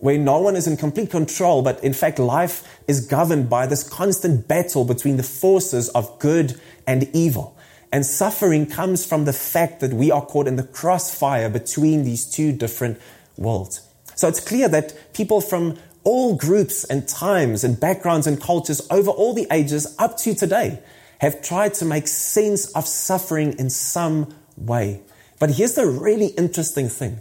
where 0.00 0.18
no 0.18 0.42
one 0.42 0.54
is 0.54 0.66
in 0.66 0.76
complete 0.76 1.08
control, 1.08 1.62
but 1.62 1.82
in 1.82 1.94
fact, 1.94 2.18
life 2.18 2.62
is 2.86 3.06
governed 3.06 3.48
by 3.48 3.66
this 3.66 3.88
constant 3.88 4.46
battle 4.46 4.84
between 4.84 5.16
the 5.16 5.22
forces 5.22 5.88
of 5.88 6.18
good 6.18 6.60
and 6.86 7.08
evil. 7.14 7.56
And 7.90 8.04
suffering 8.04 8.66
comes 8.66 9.06
from 9.06 9.24
the 9.24 9.32
fact 9.32 9.80
that 9.80 9.94
we 9.94 10.10
are 10.10 10.26
caught 10.26 10.46
in 10.46 10.56
the 10.56 10.62
crossfire 10.62 11.48
between 11.48 12.04
these 12.04 12.30
two 12.30 12.52
different 12.52 13.00
worlds. 13.38 13.80
So 14.14 14.28
it's 14.28 14.40
clear 14.40 14.68
that 14.68 15.14
people 15.14 15.40
from 15.40 15.78
all 16.04 16.36
groups 16.36 16.84
and 16.84 17.08
times 17.08 17.64
and 17.64 17.80
backgrounds 17.80 18.26
and 18.26 18.40
cultures 18.40 18.86
over 18.90 19.10
all 19.10 19.34
the 19.34 19.46
ages 19.50 19.94
up 19.98 20.16
to 20.18 20.34
today 20.34 20.80
have 21.18 21.42
tried 21.42 21.74
to 21.74 21.84
make 21.84 22.06
sense 22.06 22.66
of 22.72 22.86
suffering 22.86 23.58
in 23.58 23.70
some 23.70 24.34
way. 24.56 25.00
But 25.38 25.50
here's 25.50 25.74
the 25.74 25.86
really 25.86 26.26
interesting 26.28 26.88
thing. 26.88 27.20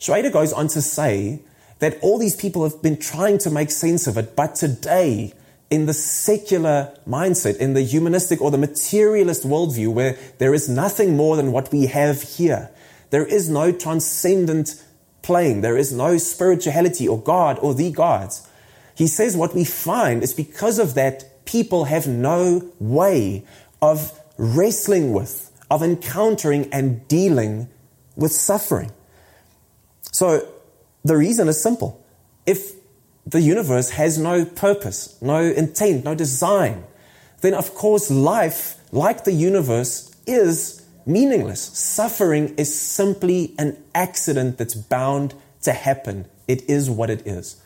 Shweder 0.00 0.32
goes 0.32 0.52
on 0.52 0.68
to 0.68 0.82
say 0.82 1.42
that 1.78 1.98
all 2.00 2.18
these 2.18 2.36
people 2.36 2.62
have 2.64 2.82
been 2.82 2.96
trying 2.98 3.38
to 3.38 3.50
make 3.50 3.70
sense 3.70 4.06
of 4.06 4.16
it, 4.16 4.34
but 4.36 4.54
today, 4.54 5.32
in 5.70 5.86
the 5.86 5.92
secular 5.92 6.96
mindset, 7.08 7.56
in 7.56 7.74
the 7.74 7.82
humanistic 7.82 8.40
or 8.40 8.50
the 8.50 8.58
materialist 8.58 9.46
worldview, 9.46 9.92
where 9.92 10.16
there 10.38 10.54
is 10.54 10.68
nothing 10.68 11.16
more 11.16 11.36
than 11.36 11.52
what 11.52 11.72
we 11.72 11.86
have 11.86 12.22
here, 12.22 12.70
there 13.10 13.26
is 13.26 13.48
no 13.48 13.72
transcendent 13.72 14.82
playing. 15.22 15.60
There 15.60 15.76
is 15.76 15.92
no 15.92 16.18
spirituality 16.18 17.08
or 17.08 17.20
God 17.20 17.58
or 17.60 17.74
the 17.74 17.90
gods. 17.90 18.46
He 18.94 19.06
says 19.06 19.36
what 19.36 19.54
we 19.54 19.64
find 19.64 20.22
is 20.22 20.34
because 20.34 20.78
of 20.78 20.94
that, 20.94 21.44
people 21.44 21.84
have 21.84 22.06
no 22.06 22.70
way 22.78 23.44
of 23.80 24.12
wrestling 24.36 25.12
with, 25.12 25.50
of 25.70 25.82
encountering 25.82 26.68
and 26.72 27.06
dealing 27.08 27.68
with 28.16 28.32
suffering. 28.32 28.92
So 30.12 30.46
the 31.04 31.16
reason 31.16 31.48
is 31.48 31.60
simple. 31.60 32.04
If 32.46 32.72
the 33.26 33.40
universe 33.40 33.90
has 33.90 34.18
no 34.18 34.44
purpose, 34.44 35.20
no 35.22 35.38
intent, 35.40 36.04
no 36.04 36.14
design, 36.14 36.84
then 37.40 37.54
of 37.54 37.74
course 37.74 38.10
life, 38.10 38.76
like 38.92 39.24
the 39.24 39.32
universe, 39.32 40.14
is 40.26 40.81
meaningless. 41.06 41.60
Suffering 41.60 42.54
is 42.56 42.78
simply 42.78 43.54
an 43.58 43.76
accident 43.94 44.58
that's 44.58 44.74
bound 44.74 45.34
to 45.62 45.72
happen. 45.72 46.26
It 46.48 46.68
is 46.68 46.90
what 46.90 47.10
it 47.10 47.26
is. 47.26 47.60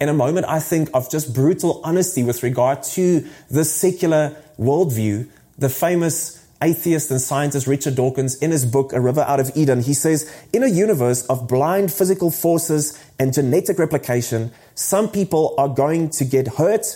In 0.00 0.08
a 0.08 0.14
moment, 0.14 0.46
I 0.48 0.60
think 0.60 0.88
of 0.94 1.10
just 1.10 1.34
brutal 1.34 1.80
honesty 1.84 2.22
with 2.22 2.42
regard 2.42 2.82
to 2.94 3.26
the 3.50 3.64
secular 3.64 4.36
worldview. 4.58 5.28
The 5.58 5.68
famous 5.68 6.46
atheist 6.62 7.10
and 7.10 7.20
scientist 7.20 7.66
Richard 7.66 7.96
Dawkins, 7.96 8.36
in 8.36 8.50
his 8.50 8.66
book, 8.66 8.92
A 8.92 9.00
River 9.00 9.22
Out 9.22 9.40
of 9.40 9.50
Eden, 9.54 9.82
he 9.82 9.94
says, 9.94 10.30
In 10.52 10.62
a 10.62 10.68
universe 10.68 11.26
of 11.26 11.48
blind 11.48 11.92
physical 11.92 12.30
forces 12.30 13.02
and 13.18 13.32
genetic 13.32 13.78
replication, 13.78 14.52
some 14.74 15.08
people 15.08 15.54
are 15.58 15.68
going 15.68 16.10
to 16.10 16.24
get 16.24 16.48
hurt 16.56 16.86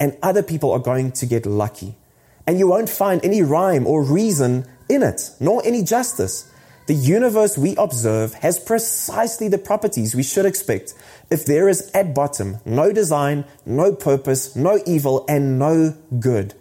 and 0.00 0.16
other 0.22 0.42
people 0.42 0.72
are 0.72 0.78
going 0.78 1.12
to 1.12 1.26
get 1.26 1.46
lucky. 1.46 1.96
And 2.46 2.58
you 2.58 2.68
won't 2.68 2.88
find 2.88 3.24
any 3.24 3.42
rhyme 3.42 3.86
or 3.86 4.02
reason 4.02 4.66
in 4.88 5.02
it, 5.02 5.30
nor 5.40 5.64
any 5.64 5.82
justice. 5.82 6.50
The 6.86 6.94
universe 6.94 7.56
we 7.56 7.74
observe 7.76 8.34
has 8.34 8.58
precisely 8.58 9.48
the 9.48 9.56
properties 9.56 10.14
we 10.14 10.22
should 10.22 10.44
expect 10.44 10.92
if 11.30 11.46
there 11.46 11.68
is 11.68 11.90
at 11.94 12.14
bottom 12.14 12.58
no 12.66 12.92
design, 12.92 13.46
no 13.64 13.94
purpose, 13.94 14.54
no 14.54 14.78
evil, 14.86 15.24
and 15.26 15.58
no 15.58 15.96
good. 16.18 16.54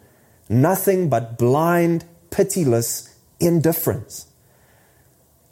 Nothing 0.48 1.10
but 1.10 1.38
blind, 1.38 2.06
pitiless 2.30 3.14
indifference. 3.42 4.28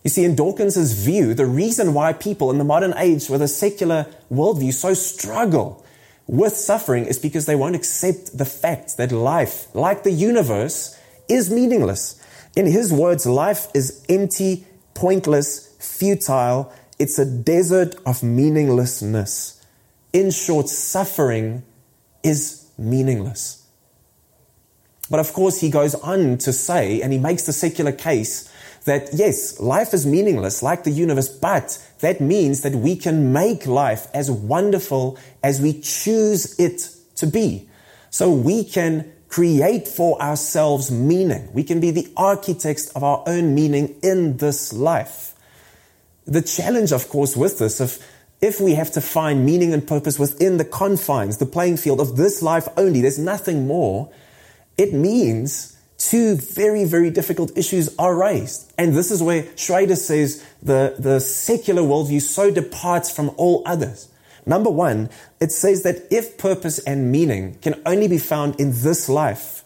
You 0.03 0.09
see, 0.09 0.23
in 0.23 0.35
Dawkins' 0.35 0.93
view, 0.93 1.33
the 1.33 1.45
reason 1.45 1.93
why 1.93 2.13
people 2.13 2.49
in 2.49 2.57
the 2.57 2.63
modern 2.63 2.93
age 2.97 3.29
with 3.29 3.41
a 3.41 3.47
secular 3.47 4.07
worldview 4.31 4.73
so 4.73 4.93
struggle 4.93 5.85
with 6.27 6.55
suffering 6.55 7.05
is 7.05 7.19
because 7.19 7.45
they 7.45 7.55
won't 7.55 7.75
accept 7.75 8.37
the 8.37 8.45
fact 8.45 8.95
that 8.97 9.11
life, 9.11 9.67
like 9.75 10.03
the 10.03 10.11
universe, 10.11 10.97
is 11.27 11.51
meaningless 11.51 12.20
in 12.55 12.65
his 12.65 12.91
words, 12.91 13.25
life 13.25 13.67
is 13.73 14.05
empty, 14.09 14.65
pointless, 14.93 15.75
futile. 15.79 16.71
It's 16.99 17.17
a 17.17 17.25
desert 17.25 17.95
of 18.05 18.23
meaninglessness. 18.23 19.65
In 20.13 20.31
short, 20.31 20.67
suffering 20.67 21.63
is 22.23 22.69
meaningless. 22.77 23.65
But 25.09 25.19
of 25.19 25.33
course, 25.33 25.59
he 25.59 25.69
goes 25.69 25.95
on 25.95 26.37
to 26.39 26.53
say, 26.53 27.01
and 27.01 27.11
he 27.11 27.19
makes 27.19 27.45
the 27.45 27.53
secular 27.53 27.91
case, 27.91 28.49
that 28.85 29.09
yes, 29.13 29.59
life 29.59 29.93
is 29.93 30.05
meaningless 30.05 30.63
like 30.63 30.83
the 30.83 30.91
universe, 30.91 31.29
but 31.29 31.77
that 31.99 32.19
means 32.19 32.61
that 32.61 32.73
we 32.73 32.95
can 32.95 33.31
make 33.31 33.67
life 33.67 34.07
as 34.13 34.31
wonderful 34.31 35.17
as 35.43 35.61
we 35.61 35.79
choose 35.81 36.59
it 36.59 36.89
to 37.15 37.27
be. 37.27 37.69
So 38.09 38.31
we 38.31 38.63
can 38.63 39.11
create 39.31 39.87
for 39.87 40.21
ourselves 40.21 40.91
meaning. 40.91 41.49
We 41.53 41.63
can 41.63 41.79
be 41.79 41.89
the 41.89 42.11
architects 42.17 42.89
of 42.89 43.03
our 43.03 43.23
own 43.25 43.55
meaning 43.55 43.95
in 44.03 44.37
this 44.37 44.73
life. 44.73 45.33
The 46.25 46.41
challenge, 46.41 46.91
of 46.91 47.07
course, 47.07 47.37
with 47.37 47.57
this, 47.57 47.79
if, 47.79 48.05
if 48.41 48.59
we 48.59 48.73
have 48.73 48.91
to 48.91 49.01
find 49.01 49.45
meaning 49.45 49.73
and 49.73 49.87
purpose 49.87 50.19
within 50.19 50.57
the 50.57 50.65
confines, 50.65 51.37
the 51.37 51.45
playing 51.45 51.77
field 51.77 52.01
of 52.01 52.17
this 52.17 52.41
life 52.41 52.67
only, 52.75 52.99
there's 52.99 53.17
nothing 53.17 53.67
more, 53.67 54.11
it 54.77 54.93
means 54.93 55.77
two 55.97 56.35
very, 56.35 56.83
very 56.83 57.09
difficult 57.09 57.57
issues 57.57 57.95
are 57.97 58.13
raised. 58.13 58.69
And 58.77 58.93
this 58.93 59.11
is 59.11 59.23
where 59.23 59.43
Shweder 59.43 59.95
says 59.95 60.45
the, 60.61 60.95
the 60.99 61.21
secular 61.21 61.83
worldview 61.83 62.21
so 62.21 62.51
departs 62.51 63.09
from 63.09 63.31
all 63.37 63.63
others. 63.65 64.10
Number 64.45 64.69
one, 64.69 65.09
it 65.39 65.51
says 65.51 65.83
that 65.83 66.07
if 66.11 66.37
purpose 66.37 66.79
and 66.79 67.11
meaning 67.11 67.55
can 67.61 67.81
only 67.85 68.07
be 68.07 68.17
found 68.17 68.59
in 68.59 68.71
this 68.73 69.07
life, 69.07 69.63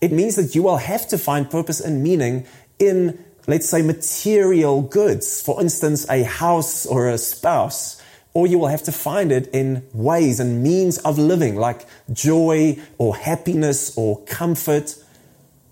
it 0.00 0.12
means 0.12 0.36
that 0.36 0.54
you 0.54 0.62
will 0.62 0.78
have 0.78 1.08
to 1.08 1.18
find 1.18 1.50
purpose 1.50 1.80
and 1.80 2.02
meaning 2.02 2.46
in, 2.78 3.24
let's 3.46 3.68
say, 3.68 3.82
material 3.82 4.82
goods. 4.82 5.40
For 5.40 5.60
instance, 5.60 6.08
a 6.08 6.22
house 6.24 6.86
or 6.86 7.08
a 7.08 7.18
spouse. 7.18 8.00
Or 8.34 8.46
you 8.46 8.58
will 8.58 8.68
have 8.68 8.82
to 8.84 8.92
find 8.92 9.30
it 9.30 9.48
in 9.52 9.86
ways 9.92 10.40
and 10.40 10.62
means 10.62 10.96
of 10.98 11.18
living 11.18 11.54
like 11.54 11.86
joy 12.12 12.78
or 12.96 13.14
happiness 13.14 13.96
or 13.96 14.22
comfort. 14.24 14.96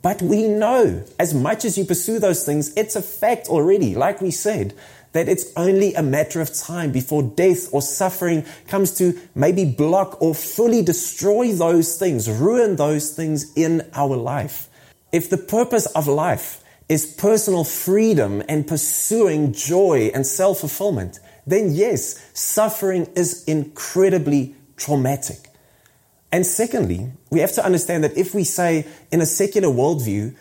But 0.03 0.21
we 0.21 0.47
know 0.47 1.05
as 1.19 1.33
much 1.33 1.65
as 1.65 1.79
you 1.79 1.85
pursue 1.85 2.19
those 2.19 2.45
things, 2.45 2.73
it's 2.77 2.97
a 2.97 3.03
fact 3.03 3.49
already, 3.49 3.95
like 3.95 4.21
we 4.21 4.31
said, 4.31 4.75
that 5.13 5.29
it's 5.29 5.53
only 5.57 5.95
a 5.95 6.03
matter 6.03 6.41
of 6.41 6.55
time 6.55 6.93
before 6.93 7.23
death 7.23 7.73
or 7.73 7.83
suffering 7.83 8.45
comes 8.69 8.93
to 8.99 9.19
maybe 9.35 9.65
block 9.65 10.21
or 10.23 10.35
fully 10.35 10.83
destroy 10.83 11.53
those 11.53 11.97
things, 11.97 12.29
ruin 12.29 12.77
those 12.77 13.11
things 13.11 13.53
in 13.55 13.83
our 13.95 14.17
life. 14.17 14.69
If 15.13 15.29
the 15.29 15.39
purpose 15.39 15.87
of 15.87 16.07
life 16.07 16.63
is 16.89 17.07
personal 17.07 17.65
freedom 17.65 18.43
and 18.49 18.67
pursuing 18.67 19.53
joy 19.53 20.11
and 20.15 20.27
self 20.27 20.61
fulfillment, 20.61 21.19
then 21.47 21.73
yes, 21.73 22.21
suffering 22.33 23.07
is 23.17 23.45
incredibly 23.45 24.55
traumatic. 24.77 25.49
And 26.33 26.47
secondly, 26.47 27.11
we 27.31 27.41
have 27.41 27.53
to 27.55 27.65
understand 27.65 28.05
that 28.05 28.17
if 28.17 28.35
we 28.35 28.45
say 28.45 28.87
in 29.11 29.21
a 29.21 29.27
secular 29.27 29.69
worldview 29.69 30.35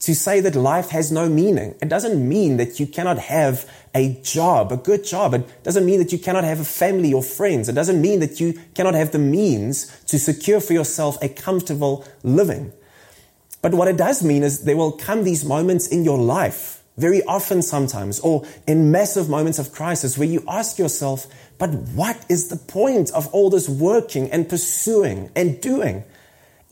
to 0.00 0.14
say 0.14 0.40
that 0.40 0.54
life 0.54 0.90
has 0.90 1.10
no 1.10 1.28
meaning. 1.28 1.74
It 1.80 1.88
doesn't 1.88 2.28
mean 2.28 2.58
that 2.58 2.78
you 2.78 2.86
cannot 2.86 3.18
have 3.18 3.70
a 3.94 4.20
job, 4.22 4.72
a 4.72 4.76
good 4.76 5.04
job. 5.04 5.34
It 5.34 5.62
doesn't 5.62 5.86
mean 5.86 5.98
that 5.98 6.12
you 6.12 6.18
cannot 6.18 6.44
have 6.44 6.60
a 6.60 6.64
family 6.64 7.12
or 7.12 7.22
friends. 7.22 7.68
It 7.68 7.74
doesn't 7.74 8.00
mean 8.00 8.20
that 8.20 8.40
you 8.40 8.58
cannot 8.74 8.94
have 8.94 9.12
the 9.12 9.18
means 9.18 9.86
to 10.06 10.18
secure 10.18 10.60
for 10.60 10.72
yourself 10.72 11.16
a 11.22 11.28
comfortable 11.28 12.04
living. 12.22 12.72
But 13.62 13.72
what 13.72 13.88
it 13.88 13.96
does 13.96 14.22
mean 14.22 14.42
is 14.42 14.64
there 14.64 14.76
will 14.76 14.92
come 14.92 15.24
these 15.24 15.42
moments 15.42 15.88
in 15.88 16.04
your 16.04 16.18
life, 16.18 16.82
very 16.98 17.22
often 17.22 17.62
sometimes, 17.62 18.20
or 18.20 18.44
in 18.66 18.90
massive 18.90 19.30
moments 19.30 19.58
of 19.58 19.72
crisis 19.72 20.18
where 20.18 20.28
you 20.28 20.44
ask 20.46 20.78
yourself, 20.78 21.26
but 21.56 21.70
what 21.70 22.22
is 22.28 22.48
the 22.48 22.56
point 22.56 23.10
of 23.12 23.26
all 23.28 23.48
this 23.48 23.68
working 23.68 24.30
and 24.30 24.50
pursuing 24.50 25.30
and 25.34 25.62
doing? 25.62 26.04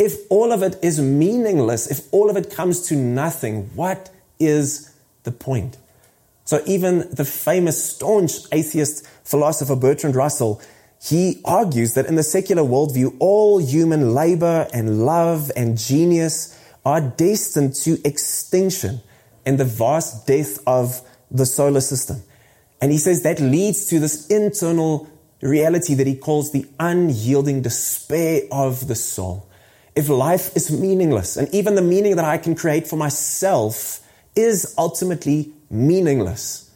If 0.03 0.19
all 0.31 0.51
of 0.51 0.65
it 0.65 0.77
is 0.83 1.01
meaningless, 1.01 1.89
if 1.89 2.13
all 2.13 2.29
of 2.29 2.37
it 2.37 2.51
comes 2.51 2.89
to 2.89 2.97
nothing, 2.97 3.71
what 3.77 4.11
is 4.41 4.93
the 5.23 5.31
point? 5.31 5.77
So 6.45 6.61
even 6.67 7.09
the 7.15 7.25
famous 7.25 7.93
staunch 7.93 8.33
atheist 8.51 9.07
philosopher 9.23 9.77
Bertrand 9.77 10.17
Russell, 10.17 10.61
he 11.01 11.41
argues 11.45 11.95
that 11.95 12.07
in 12.07 12.17
the 12.17 12.25
secular 12.25 12.65
worldview, 12.65 13.15
all 13.21 13.59
human 13.59 14.13
labor 14.13 14.67
and 14.75 15.07
love 15.07 15.53
and 15.55 15.79
genius 15.79 16.59
are 16.85 17.01
destined 17.01 17.77
to 17.77 17.97
extinction 18.05 19.03
in 19.47 19.57
the 19.57 19.65
vast 19.65 20.27
death 20.27 20.59
of 20.67 21.01
the 21.31 21.47
solar 21.47 21.81
system. 21.81 22.23
And 22.81 22.91
he 22.91 22.99
says 22.99 23.23
that 23.23 23.39
leads 23.39 23.87
to 23.87 24.01
this 24.01 24.27
internal 24.27 25.09
reality 25.41 25.95
that 25.95 26.09
he 26.09 26.17
calls 26.17 26.51
the 26.51 26.67
unyielding 26.81 27.63
despair 27.63 28.43
of 28.51 28.89
the 28.89 28.97
soul 28.97 29.47
if 29.95 30.09
life 30.09 30.57
is 30.57 30.71
meaningless 30.71 31.37
and 31.37 31.53
even 31.55 31.75
the 31.75 31.83
meaning 31.83 32.17
that 32.17 32.25
I 32.25 32.39
can 32.39 32.55
create 32.55 32.87
for 32.87 32.97
myself 32.97 34.01
is 34.35 34.75
ultimately 34.79 35.53
meaningless, 35.71 36.71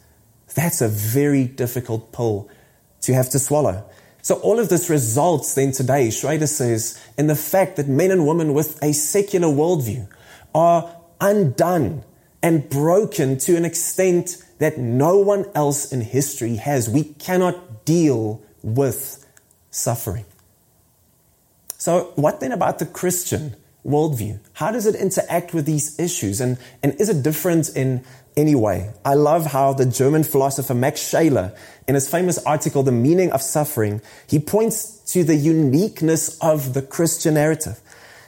that's 0.55 0.81
a 0.81 0.87
very 0.87 1.45
difficult 1.45 2.11
pill 2.11 2.49
to 3.01 3.13
have 3.13 3.29
to 3.29 3.39
swallow. 3.39 3.87
So 4.21 4.35
all 4.35 4.59
of 4.59 4.69
this 4.69 4.89
results 4.89 5.55
then 5.55 5.71
today, 5.71 6.09
Shweder 6.09 6.47
says, 6.47 7.01
in 7.17 7.27
the 7.27 7.35
fact 7.35 7.77
that 7.77 7.87
men 7.87 8.11
and 8.11 8.27
women 8.27 8.53
with 8.53 8.81
a 8.83 8.93
secular 8.93 9.47
worldview 9.47 10.07
are 10.53 10.93
undone 11.21 12.03
and 12.43 12.69
broken 12.69 13.37
to 13.39 13.55
an 13.55 13.65
extent 13.65 14.43
that 14.59 14.77
no 14.77 15.17
one 15.17 15.45
else 15.55 15.91
in 15.91 16.01
history 16.01 16.55
has. 16.57 16.89
We 16.89 17.03
cannot 17.03 17.85
deal 17.85 18.41
with 18.63 19.25
suffering. 19.69 20.25
So, 21.87 22.11
what 22.15 22.41
then 22.41 22.51
about 22.51 22.79
the 22.79 22.85
Christian 22.85 23.55
worldview? 23.85 24.41
How 24.51 24.73
does 24.73 24.85
it 24.85 24.93
interact 24.93 25.53
with 25.53 25.65
these 25.65 25.97
issues? 25.97 26.41
And, 26.41 26.57
and 26.83 26.93
is 26.99 27.07
it 27.07 27.23
different 27.23 27.69
in 27.77 28.03
any 28.35 28.55
way? 28.55 28.91
I 29.05 29.13
love 29.13 29.45
how 29.45 29.71
the 29.71 29.85
German 29.85 30.25
philosopher 30.25 30.73
Max 30.73 30.99
Scheler, 30.99 31.55
in 31.87 31.95
his 31.95 32.11
famous 32.11 32.39
article, 32.39 32.83
The 32.83 32.91
Meaning 32.91 33.31
of 33.31 33.41
Suffering, 33.41 34.01
he 34.27 34.37
points 34.37 34.99
to 35.13 35.23
the 35.23 35.37
uniqueness 35.37 36.37
of 36.39 36.73
the 36.73 36.81
Christian 36.81 37.35
narrative. 37.35 37.79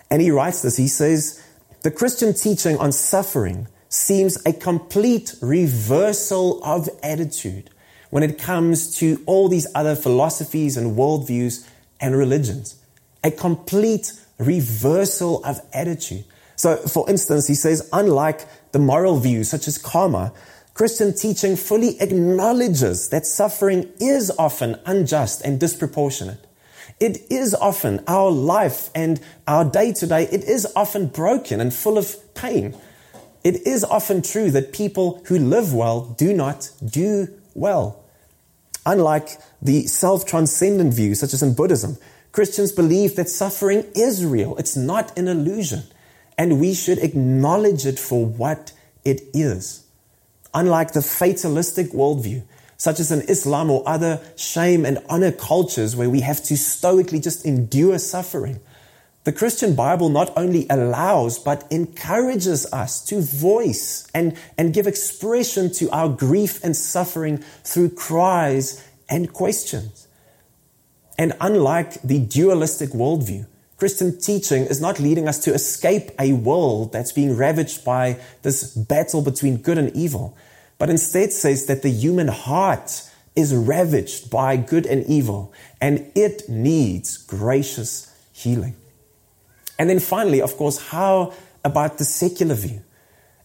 And 0.09 0.21
he 0.21 0.31
writes 0.31 0.61
this 0.61 0.77
he 0.77 0.87
says, 0.87 1.43
The 1.81 1.91
Christian 1.91 2.33
teaching 2.33 2.77
on 2.77 2.93
suffering 2.93 3.67
seems 3.89 4.41
a 4.45 4.53
complete 4.53 5.35
reversal 5.41 6.63
of 6.63 6.87
attitude 7.03 7.71
when 8.09 8.23
it 8.23 8.39
comes 8.39 8.95
to 8.99 9.21
all 9.25 9.49
these 9.49 9.67
other 9.75 9.97
philosophies 9.97 10.77
and 10.77 10.95
worldviews 10.95 11.67
and 11.99 12.15
religions 12.15 12.79
a 13.23 13.31
complete 13.31 14.13
reversal 14.37 15.43
of 15.43 15.61
attitude. 15.73 16.25
So, 16.55 16.75
for 16.75 17.09
instance, 17.09 17.47
he 17.47 17.55
says, 17.55 17.87
unlike 17.93 18.47
the 18.71 18.79
moral 18.79 19.19
views 19.19 19.49
such 19.49 19.67
as 19.67 19.77
karma, 19.77 20.33
Christian 20.73 21.13
teaching 21.13 21.55
fully 21.55 21.99
acknowledges 21.99 23.09
that 23.09 23.25
suffering 23.25 23.89
is 23.99 24.31
often 24.37 24.77
unjust 24.85 25.41
and 25.41 25.59
disproportionate. 25.59 26.45
It 26.99 27.29
is 27.29 27.53
often 27.53 28.03
our 28.07 28.29
life 28.29 28.89
and 28.93 29.21
our 29.47 29.63
day 29.63 29.93
to 29.93 30.07
day, 30.07 30.23
it 30.23 30.43
is 30.43 30.67
often 30.75 31.07
broken 31.07 31.61
and 31.61 31.73
full 31.73 31.97
of 31.97 32.15
pain. 32.33 32.75
It 33.43 33.65
is 33.65 33.83
often 33.85 34.21
true 34.21 34.51
that 34.51 34.73
people 34.73 35.21
who 35.27 35.39
live 35.39 35.73
well 35.73 36.01
do 36.17 36.33
not 36.33 36.71
do 36.85 37.27
well. 37.53 38.03
Unlike 38.85 39.37
the 39.61 39.87
self 39.87 40.25
transcendent 40.25 40.93
view, 40.93 41.15
such 41.15 41.33
as 41.33 41.43
in 41.43 41.53
Buddhism, 41.53 41.97
Christians 42.31 42.71
believe 42.71 43.15
that 43.15 43.29
suffering 43.29 43.85
is 43.95 44.25
real, 44.25 44.55
it's 44.57 44.75
not 44.75 45.17
an 45.17 45.27
illusion, 45.27 45.83
and 46.37 46.59
we 46.59 46.73
should 46.73 46.99
acknowledge 46.99 47.85
it 47.85 47.97
for 47.97 48.25
what 48.25 48.71
it 49.03 49.21
is. 49.33 49.85
Unlike 50.53 50.93
the 50.93 51.01
fatalistic 51.01 51.87
worldview, 51.87 52.43
such 52.77 52.99
as 52.99 53.11
in 53.11 53.21
Islam 53.21 53.69
or 53.69 53.83
other 53.87 54.21
shame 54.37 54.85
and 54.85 54.99
honor 55.09 55.31
cultures 55.31 55.95
where 55.95 56.09
we 56.09 56.21
have 56.21 56.41
to 56.43 56.55
stoically 56.55 57.19
just 57.19 57.45
endure 57.45 57.97
suffering, 57.99 58.59
the 59.25 59.33
Christian 59.33 59.75
Bible 59.75 60.09
not 60.09 60.31
only 60.37 60.65
allows 60.69 61.39
but 61.39 61.67
encourages 61.69 62.65
us 62.71 63.03
to 63.05 63.21
voice 63.21 64.07
and, 64.13 64.37
and 64.57 64.73
give 64.73 64.87
expression 64.87 65.71
to 65.73 65.89
our 65.91 66.09
grief 66.09 66.63
and 66.63 66.75
suffering 66.75 67.39
through 67.63 67.89
cries 67.89 68.83
and 69.09 69.33
questions. 69.33 70.07
And 71.19 71.33
unlike 71.41 72.01
the 72.01 72.17
dualistic 72.17 72.91
worldview, 72.91 73.45
Christian 73.75 74.17
teaching 74.21 74.63
is 74.63 74.79
not 74.79 75.01
leading 75.01 75.27
us 75.27 75.37
to 75.39 75.53
escape 75.53 76.11
a 76.17 76.31
world 76.31 76.93
that's 76.93 77.11
being 77.11 77.35
ravaged 77.35 77.83
by 77.83 78.17
this 78.41 78.73
battle 78.73 79.21
between 79.21 79.57
good 79.57 79.77
and 79.77 79.93
evil, 79.93 80.37
but 80.77 80.89
instead 80.89 81.33
says 81.33 81.65
that 81.65 81.81
the 81.81 81.89
human 81.89 82.29
heart 82.29 83.03
is 83.35 83.53
ravaged 83.53 84.29
by 84.29 84.55
good 84.55 84.85
and 84.85 85.05
evil, 85.07 85.53
and 85.81 86.09
it 86.15 86.47
needs 86.47 87.17
gracious 87.17 88.15
healing. 88.31 88.77
And 89.77 89.89
then 89.89 89.99
finally, 89.99 90.41
of 90.41 90.55
course, 90.55 90.87
how 90.87 91.33
about 91.65 91.97
the 91.97 92.05
secular 92.05 92.55
view? 92.55 92.81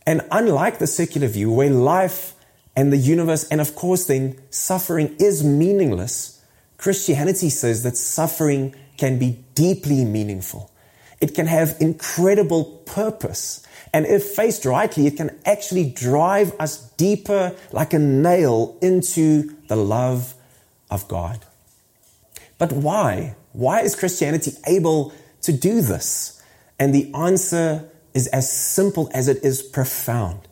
And 0.07 0.21
unlike 0.31 0.79
the 0.79 0.87
secular 0.87 1.27
view, 1.27 1.51
where 1.51 1.71
life 1.71 2.35
and 2.77 2.93
the 2.93 2.99
universe, 2.99 3.49
and 3.49 3.61
of 3.61 3.75
course, 3.75 4.07
then 4.07 4.39
suffering 4.51 5.17
is 5.19 5.43
meaningless, 5.43 6.34
Christianity 6.85 7.49
says 7.49 7.83
that 7.85 7.97
suffering 7.97 8.75
can 8.99 9.19
be 9.19 9.43
deeply 9.55 10.05
meaningful. 10.05 10.71
It 11.19 11.35
can 11.35 11.47
have 11.47 11.79
incredible 11.81 12.83
purpose. 12.85 13.67
And 13.95 14.05
if 14.05 14.23
faced 14.23 14.67
rightly, 14.67 15.07
it 15.07 15.17
can 15.17 15.31
actually 15.47 15.89
drive 15.89 16.53
us 16.61 16.91
deeper 16.99 17.57
like 17.73 17.95
a 17.95 17.99
nail 17.99 18.77
into 18.83 19.57
the 19.67 19.77
love 19.77 20.35
of 20.91 21.09
God. 21.09 21.47
But 22.59 22.71
why? 22.71 23.35
Why 23.53 23.81
is 23.81 23.97
Christianity 23.97 24.53
able 24.67 25.15
to 25.41 25.53
do 25.53 25.81
this? 25.81 26.43
And 26.79 26.95
the 26.95 27.11
answer 27.15 27.89
is 28.13 28.27
as 28.27 28.53
simple 28.53 29.11
as 29.15 29.27
it 29.27 29.43
is 29.43 29.63
profound. 29.63 30.49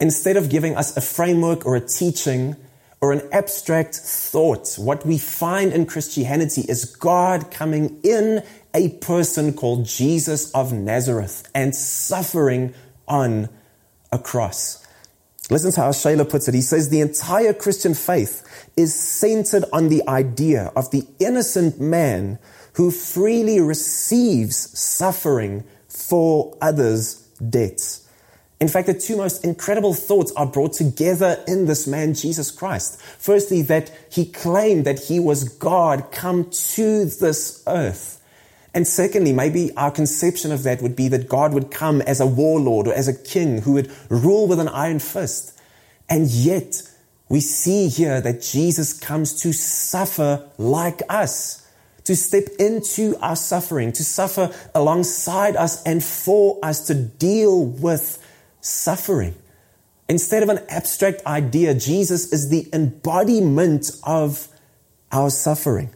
Instead 0.00 0.36
of 0.36 0.50
giving 0.50 0.76
us 0.76 0.96
a 0.96 1.00
framework 1.00 1.64
or 1.64 1.76
a 1.76 1.80
teaching 1.80 2.56
or 3.00 3.12
an 3.12 3.28
abstract 3.30 3.94
thought, 3.94 4.74
what 4.76 5.04
we 5.04 5.18
find 5.18 5.72
in 5.72 5.86
Christianity 5.86 6.62
is 6.62 6.84
God 6.84 7.50
coming 7.50 8.00
in 8.02 8.42
a 8.74 8.90
person 8.98 9.52
called 9.52 9.84
Jesus 9.84 10.50
of 10.52 10.72
Nazareth 10.72 11.48
and 11.54 11.74
suffering 11.74 12.74
on 13.06 13.48
a 14.10 14.18
cross. 14.18 14.86
Listen 15.50 15.70
to 15.72 15.80
how 15.80 15.92
Scheler 15.92 16.24
puts 16.24 16.48
it. 16.48 16.54
He 16.54 16.60
says 16.60 16.88
the 16.88 17.00
entire 17.00 17.52
Christian 17.52 17.94
faith 17.94 18.68
is 18.76 18.94
centered 18.94 19.64
on 19.72 19.88
the 19.88 20.02
idea 20.08 20.72
of 20.74 20.90
the 20.90 21.06
innocent 21.20 21.80
man 21.80 22.38
who 22.74 22.90
freely 22.90 23.60
receives 23.60 24.56
suffering 24.78 25.64
for 25.88 26.56
others' 26.60 27.14
debts. 27.48 28.05
In 28.58 28.68
fact, 28.68 28.86
the 28.86 28.94
two 28.94 29.16
most 29.16 29.44
incredible 29.44 29.92
thoughts 29.92 30.32
are 30.32 30.46
brought 30.46 30.72
together 30.72 31.42
in 31.46 31.66
this 31.66 31.86
man, 31.86 32.14
Jesus 32.14 32.50
Christ. 32.50 33.00
Firstly, 33.00 33.60
that 33.62 33.90
he 34.10 34.24
claimed 34.24 34.86
that 34.86 34.98
he 34.98 35.20
was 35.20 35.44
God 35.44 36.10
come 36.10 36.48
to 36.50 37.04
this 37.04 37.62
earth. 37.66 38.22
And 38.72 38.86
secondly, 38.86 39.32
maybe 39.32 39.74
our 39.76 39.90
conception 39.90 40.52
of 40.52 40.62
that 40.62 40.80
would 40.80 40.96
be 40.96 41.08
that 41.08 41.28
God 41.28 41.52
would 41.52 41.70
come 41.70 42.00
as 42.02 42.20
a 42.20 42.26
warlord 42.26 42.88
or 42.88 42.94
as 42.94 43.08
a 43.08 43.14
king 43.14 43.62
who 43.62 43.72
would 43.72 43.90
rule 44.08 44.46
with 44.46 44.60
an 44.60 44.68
iron 44.68 45.00
fist. 45.00 45.58
And 46.08 46.28
yet, 46.28 46.82
we 47.28 47.40
see 47.40 47.88
here 47.88 48.20
that 48.20 48.40
Jesus 48.40 48.92
comes 48.92 49.40
to 49.42 49.52
suffer 49.52 50.48
like 50.56 51.02
us 51.08 51.66
to 52.04 52.14
step 52.14 52.44
into 52.60 53.16
our 53.20 53.34
suffering, 53.34 53.92
to 53.92 54.04
suffer 54.04 54.54
alongside 54.74 55.56
us 55.56 55.82
and 55.82 56.04
for 56.04 56.58
us 56.62 56.86
to 56.86 56.94
deal 56.94 57.64
with 57.64 58.22
suffering. 58.66 59.34
Instead 60.08 60.42
of 60.42 60.48
an 60.48 60.60
abstract 60.68 61.24
idea, 61.26 61.74
Jesus 61.74 62.32
is 62.32 62.48
the 62.48 62.68
embodiment 62.72 63.90
of 64.02 64.48
our 65.10 65.30
suffering. 65.30 65.90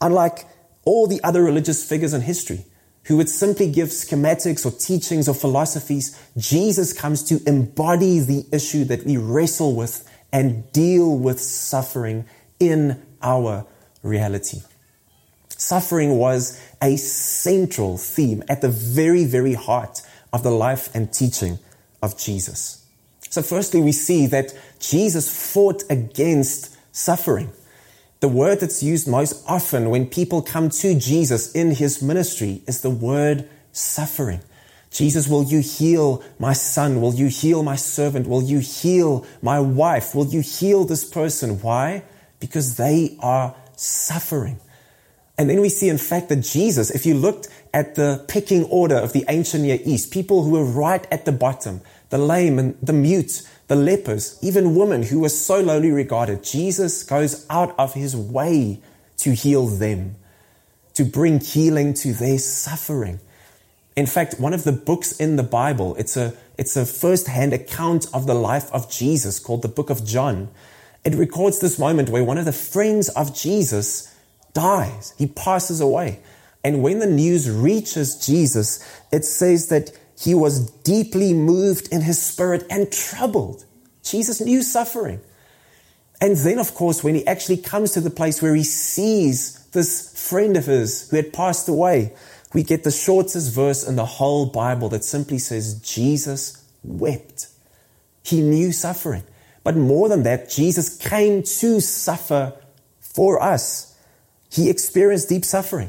Unlike 0.00 0.46
all 0.84 1.06
the 1.06 1.20
other 1.22 1.42
religious 1.42 1.86
figures 1.86 2.14
in 2.14 2.22
history 2.22 2.64
who 3.04 3.16
would 3.16 3.28
simply 3.28 3.70
give 3.70 3.88
schematics 3.88 4.66
or 4.66 4.70
teachings 4.70 5.28
or 5.28 5.34
philosophies, 5.34 6.18
Jesus 6.36 6.92
comes 6.92 7.22
to 7.24 7.40
embody 7.46 8.20
the 8.20 8.44
issue 8.52 8.84
that 8.84 9.04
we 9.04 9.16
wrestle 9.16 9.74
with 9.74 10.08
and 10.32 10.70
deal 10.72 11.16
with 11.16 11.40
suffering 11.40 12.26
in 12.60 13.02
our 13.22 13.66
reality. 14.02 14.60
Suffering 15.48 16.18
was 16.18 16.60
a 16.82 16.96
central 16.96 17.96
theme 17.96 18.44
at 18.48 18.60
the 18.60 18.68
very, 18.68 19.24
very 19.24 19.54
heart 19.54 20.02
of 20.32 20.42
the 20.42 20.50
life 20.50 20.94
and 20.94 21.12
teaching 21.12 21.58
of 22.02 22.18
Jesus. 22.18 22.84
So, 23.30 23.42
firstly, 23.42 23.80
we 23.80 23.92
see 23.92 24.26
that 24.26 24.52
Jesus 24.80 25.52
fought 25.52 25.82
against 25.90 26.76
suffering. 26.94 27.50
The 28.20 28.28
word 28.28 28.60
that's 28.60 28.82
used 28.82 29.06
most 29.06 29.44
often 29.46 29.90
when 29.90 30.06
people 30.06 30.42
come 30.42 30.70
to 30.70 30.98
Jesus 30.98 31.52
in 31.52 31.72
his 31.72 32.02
ministry 32.02 32.62
is 32.66 32.80
the 32.80 32.90
word 32.90 33.48
suffering. 33.70 34.40
Jesus, 34.90 35.28
will 35.28 35.44
you 35.44 35.60
heal 35.60 36.22
my 36.38 36.52
son? 36.52 37.00
Will 37.00 37.14
you 37.14 37.26
heal 37.28 37.62
my 37.62 37.76
servant? 37.76 38.26
Will 38.26 38.42
you 38.42 38.58
heal 38.58 39.26
my 39.42 39.60
wife? 39.60 40.14
Will 40.14 40.26
you 40.26 40.40
heal 40.40 40.84
this 40.84 41.04
person? 41.04 41.60
Why? 41.60 42.02
Because 42.40 42.76
they 42.76 43.16
are 43.20 43.54
suffering. 43.76 44.58
And 45.36 45.48
then 45.48 45.60
we 45.60 45.68
see, 45.68 45.88
in 45.88 45.98
fact, 45.98 46.30
that 46.30 46.36
Jesus, 46.36 46.90
if 46.90 47.06
you 47.06 47.14
looked 47.14 47.48
at 47.72 47.94
the 47.94 48.24
pecking 48.28 48.64
order 48.64 48.96
of 48.96 49.12
the 49.12 49.24
ancient 49.28 49.64
Near 49.64 49.78
East, 49.84 50.12
people 50.12 50.42
who 50.42 50.50
were 50.50 50.64
right 50.64 51.06
at 51.10 51.24
the 51.24 51.32
bottom, 51.32 51.80
the 52.10 52.18
lame 52.18 52.58
and 52.58 52.76
the 52.82 52.92
mute, 52.92 53.42
the 53.68 53.76
lepers, 53.76 54.38
even 54.42 54.74
women 54.74 55.02
who 55.02 55.20
were 55.20 55.28
so 55.28 55.60
lowly 55.60 55.90
regarded, 55.90 56.42
Jesus 56.42 57.02
goes 57.02 57.46
out 57.50 57.74
of 57.78 57.94
his 57.94 58.16
way 58.16 58.80
to 59.18 59.34
heal 59.34 59.66
them, 59.66 60.16
to 60.94 61.04
bring 61.04 61.40
healing 61.40 61.92
to 61.94 62.12
their 62.12 62.38
suffering. 62.38 63.20
In 63.96 64.06
fact, 64.06 64.40
one 64.40 64.54
of 64.54 64.64
the 64.64 64.72
books 64.72 65.12
in 65.12 65.36
the 65.36 65.42
Bible, 65.42 65.96
it's 65.96 66.16
a, 66.16 66.34
it's 66.56 66.76
a 66.76 66.86
first-hand 66.86 67.52
account 67.52 68.06
of 68.14 68.26
the 68.26 68.34
life 68.34 68.72
of 68.72 68.90
Jesus 68.90 69.38
called 69.38 69.62
the 69.62 69.68
book 69.68 69.90
of 69.90 70.04
John. 70.06 70.48
It 71.04 71.14
records 71.14 71.60
this 71.60 71.78
moment 71.78 72.08
where 72.08 72.24
one 72.24 72.38
of 72.38 72.44
the 72.44 72.52
friends 72.52 73.08
of 73.10 73.34
Jesus 73.34 74.14
dies, 74.54 75.14
he 75.18 75.26
passes 75.26 75.80
away. 75.80 76.20
And 76.68 76.82
when 76.82 76.98
the 76.98 77.06
news 77.06 77.50
reaches 77.50 78.26
Jesus, 78.26 78.84
it 79.10 79.24
says 79.24 79.68
that 79.68 79.90
he 80.20 80.34
was 80.34 80.70
deeply 80.82 81.32
moved 81.32 81.90
in 81.90 82.02
his 82.02 82.20
spirit 82.20 82.66
and 82.68 82.92
troubled. 82.92 83.64
Jesus 84.02 84.38
knew 84.38 84.60
suffering. 84.60 85.22
And 86.20 86.36
then, 86.36 86.58
of 86.58 86.74
course, 86.74 87.02
when 87.02 87.14
he 87.14 87.26
actually 87.26 87.56
comes 87.56 87.92
to 87.92 88.02
the 88.02 88.10
place 88.10 88.42
where 88.42 88.54
he 88.54 88.64
sees 88.64 89.64
this 89.68 90.12
friend 90.28 90.58
of 90.58 90.66
his 90.66 91.08
who 91.08 91.16
had 91.16 91.32
passed 91.32 91.70
away, 91.70 92.12
we 92.52 92.62
get 92.62 92.84
the 92.84 92.90
shortest 92.90 93.50
verse 93.54 93.88
in 93.88 93.96
the 93.96 94.04
whole 94.04 94.44
Bible 94.44 94.90
that 94.90 95.04
simply 95.04 95.38
says, 95.38 95.80
Jesus 95.80 96.62
wept. 96.84 97.48
He 98.22 98.42
knew 98.42 98.72
suffering. 98.72 99.22
But 99.64 99.74
more 99.74 100.10
than 100.10 100.24
that, 100.24 100.50
Jesus 100.50 100.98
came 100.98 101.44
to 101.44 101.80
suffer 101.80 102.52
for 103.00 103.42
us. 103.42 103.96
He 104.52 104.68
experienced 104.68 105.30
deep 105.30 105.46
suffering. 105.46 105.88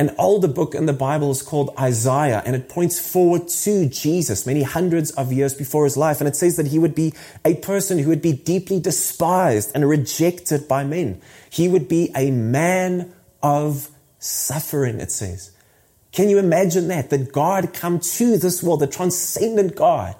An 0.00 0.14
older 0.16 0.46
book 0.46 0.76
in 0.76 0.86
the 0.86 0.92
Bible 0.92 1.32
is 1.32 1.42
called 1.42 1.74
Isaiah, 1.76 2.40
and 2.46 2.54
it 2.54 2.68
points 2.68 3.00
forward 3.00 3.48
to 3.48 3.88
Jesus 3.88 4.46
many 4.46 4.62
hundreds 4.62 5.10
of 5.10 5.32
years 5.32 5.54
before 5.54 5.82
his 5.82 5.96
life. 5.96 6.20
And 6.20 6.28
it 6.28 6.36
says 6.36 6.56
that 6.56 6.68
he 6.68 6.78
would 6.78 6.94
be 6.94 7.14
a 7.44 7.56
person 7.56 7.98
who 7.98 8.08
would 8.10 8.22
be 8.22 8.32
deeply 8.32 8.78
despised 8.78 9.72
and 9.74 9.88
rejected 9.88 10.68
by 10.68 10.84
men. 10.84 11.20
He 11.50 11.66
would 11.66 11.88
be 11.88 12.12
a 12.14 12.30
man 12.30 13.12
of 13.42 13.88
suffering, 14.20 15.00
it 15.00 15.10
says. 15.10 15.50
Can 16.12 16.28
you 16.28 16.38
imagine 16.38 16.86
that? 16.88 17.10
That 17.10 17.32
God 17.32 17.74
come 17.74 17.98
to 17.98 18.38
this 18.38 18.62
world, 18.62 18.80
the 18.80 18.86
transcendent 18.86 19.74
God, 19.74 20.14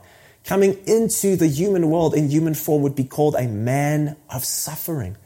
coming 0.44 0.76
into 0.86 1.36
the 1.36 1.46
human 1.46 1.88
world 1.88 2.14
in 2.14 2.30
human 2.30 2.54
form 2.54 2.82
would 2.82 2.96
be 2.96 3.04
called 3.04 3.36
a 3.36 3.46
man 3.46 4.16
of 4.28 4.44
suffering. 4.44 5.16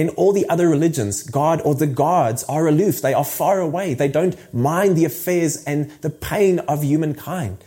In 0.00 0.08
all 0.16 0.32
the 0.32 0.48
other 0.48 0.66
religions, 0.66 1.22
God 1.22 1.60
or 1.62 1.74
the 1.74 1.86
gods 1.86 2.42
are 2.44 2.66
aloof. 2.66 3.02
They 3.02 3.12
are 3.12 3.22
far 3.22 3.60
away. 3.60 3.92
They 3.92 4.08
don't 4.08 4.34
mind 4.54 4.96
the 4.96 5.04
affairs 5.04 5.62
and 5.64 5.90
the 6.00 6.08
pain 6.08 6.58
of 6.60 6.82
humankind. 6.82 7.58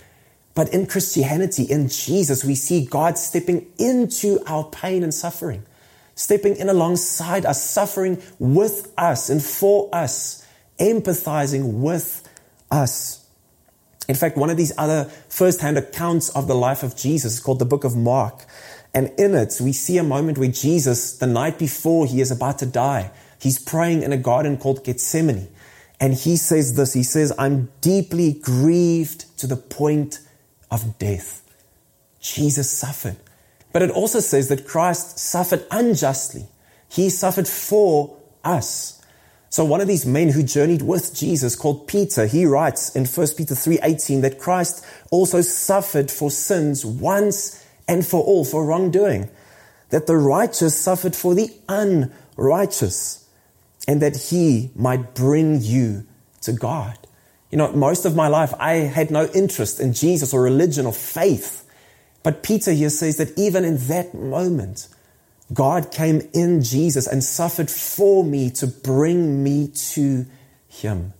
But 0.55 0.73
in 0.73 0.87
Christianity, 0.87 1.61
in 1.61 1.89
Jesus, 1.89 2.43
we 2.43 2.55
see 2.55 2.87
God 2.87 3.19
stepping 3.19 3.67
into 3.77 4.39
our 4.47 4.63
pain 4.63 5.03
and 5.03 5.13
suffering, 5.13 5.61
stepping 6.15 6.55
in 6.55 6.69
alongside 6.69 7.45
us, 7.45 7.63
suffering 7.69 8.19
with 8.39 8.91
us 8.97 9.29
and 9.29 9.39
for 9.39 9.93
us, 9.93 10.43
empathizing 10.79 11.81
with 11.81 12.27
us. 12.71 13.27
In 14.09 14.15
fact, 14.15 14.37
one 14.37 14.49
of 14.49 14.57
these 14.57 14.73
other 14.75 15.05
first 15.29 15.61
hand 15.61 15.77
accounts 15.77 16.29
of 16.29 16.47
the 16.47 16.55
life 16.55 16.81
of 16.81 16.97
Jesus 16.97 17.35
is 17.35 17.39
called 17.39 17.59
the 17.59 17.65
book 17.65 17.83
of 17.83 17.95
Mark. 17.95 18.47
And 18.93 19.11
in 19.17 19.33
it, 19.33 19.59
we 19.59 19.73
see 19.73 19.97
a 19.97 20.03
moment 20.03 20.37
where 20.37 20.51
Jesus, 20.51 21.17
the 21.17 21.27
night 21.27 21.57
before 21.57 22.05
he 22.05 22.21
is 22.21 22.29
about 22.29 22.59
to 22.59 22.65
die, 22.65 23.11
he's 23.39 23.57
praying 23.57 24.03
in 24.03 24.13
a 24.13 24.17
garden 24.17 24.57
called 24.57 24.83
Gethsemane. 24.83 25.47
And 25.99 26.13
he 26.13 26.37
says 26.37 26.75
this 26.75 26.93
He 26.93 27.03
says, 27.03 27.33
I'm 27.37 27.71
deeply 27.81 28.33
grieved 28.33 29.37
to 29.39 29.47
the 29.47 29.55
point 29.55 30.19
of 30.69 30.99
death. 30.99 31.41
Jesus 32.19 32.69
suffered. 32.69 33.17
But 33.71 33.81
it 33.81 33.89
also 33.89 34.19
says 34.19 34.49
that 34.49 34.67
Christ 34.67 35.17
suffered 35.17 35.65
unjustly. 35.71 36.45
He 36.87 37.09
suffered 37.09 37.47
for 37.47 38.15
us. 38.43 39.01
So 39.49 39.65
one 39.65 39.81
of 39.81 39.87
these 39.87 40.05
men 40.05 40.29
who 40.29 40.43
journeyed 40.43 40.81
with 40.81 41.15
Jesus 41.15 41.55
called 41.55 41.87
Peter, 41.87 42.25
he 42.25 42.45
writes 42.45 42.95
in 42.95 43.05
1 43.05 43.35
Peter 43.35 43.55
3:18 43.55 44.21
that 44.21 44.39
Christ 44.39 44.83
also 45.11 45.41
suffered 45.41 46.09
for 46.11 46.29
sins 46.31 46.85
once 46.85 47.62
and 47.87 48.05
for 48.05 48.21
all 48.21 48.45
for 48.45 48.65
wrongdoing, 48.65 49.29
that 49.89 50.07
the 50.07 50.17
righteous 50.17 50.77
suffered 50.77 51.15
for 51.15 51.35
the 51.35 51.49
unrighteous, 51.69 53.27
and 53.87 54.01
that 54.01 54.15
he 54.15 54.71
might 54.75 55.13
bring 55.13 55.61
you 55.61 56.05
to 56.41 56.53
God. 56.53 56.97
You 57.51 57.57
know, 57.57 57.71
most 57.73 58.05
of 58.05 58.15
my 58.15 58.27
life 58.27 58.53
I 58.59 58.73
had 58.73 59.11
no 59.11 59.27
interest 59.27 59.79
in 59.79 59.93
Jesus 59.93 60.33
or 60.33 60.41
religion 60.41 60.85
or 60.85 60.93
faith. 60.93 61.69
But 62.23 62.41
Peter 62.41 62.71
here 62.71 62.89
says 62.89 63.17
that 63.17 63.37
even 63.37 63.65
in 63.65 63.77
that 63.87 64.13
moment, 64.13 64.87
God 65.53 65.91
came 65.91 66.27
in 66.33 66.63
Jesus 66.63 67.05
and 67.05 67.23
suffered 67.23 67.69
for 67.69 68.23
me 68.23 68.49
to 68.51 68.65
bring 68.67 69.43
me 69.43 69.67
to 69.67 70.25
Him. 70.67 71.13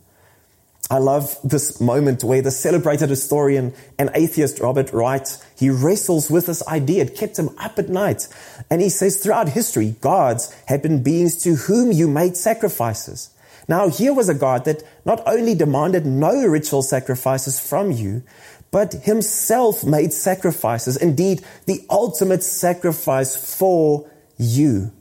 I 0.93 0.99
love 0.99 1.39
this 1.43 1.81
moment 1.81 2.23
where 2.23 2.43
the 2.43 2.51
celebrated 2.51 3.09
historian 3.09 3.73
and 3.97 4.11
atheist 4.13 4.59
Robert 4.59 4.93
Wright, 4.93 5.27
he 5.57 5.71
wrestles 5.71 6.29
with 6.29 6.45
this 6.45 6.61
idea. 6.67 7.05
It 7.05 7.15
kept 7.15 7.39
him 7.39 7.49
up 7.57 7.79
at 7.79 7.89
night. 7.89 8.27
And 8.69 8.79
he 8.79 8.89
says 8.89 9.17
throughout 9.17 9.49
history, 9.49 9.95
gods 10.01 10.53
have 10.67 10.83
been 10.83 11.01
beings 11.01 11.41
to 11.45 11.55
whom 11.55 11.91
you 11.91 12.07
made 12.07 12.37
sacrifices. 12.37 13.31
Now 13.67 13.89
here 13.89 14.13
was 14.13 14.29
a 14.29 14.35
God 14.35 14.65
that 14.65 14.83
not 15.03 15.23
only 15.25 15.55
demanded 15.55 16.05
no 16.05 16.45
ritual 16.45 16.83
sacrifices 16.83 17.59
from 17.59 17.89
you, 17.89 18.21
but 18.69 18.93
himself 18.93 19.83
made 19.83 20.13
sacrifices. 20.13 20.95
Indeed, 20.95 21.43
the 21.65 21.83
ultimate 21.89 22.43
sacrifice 22.43 23.57
for 23.57 24.07
you. 24.37 24.91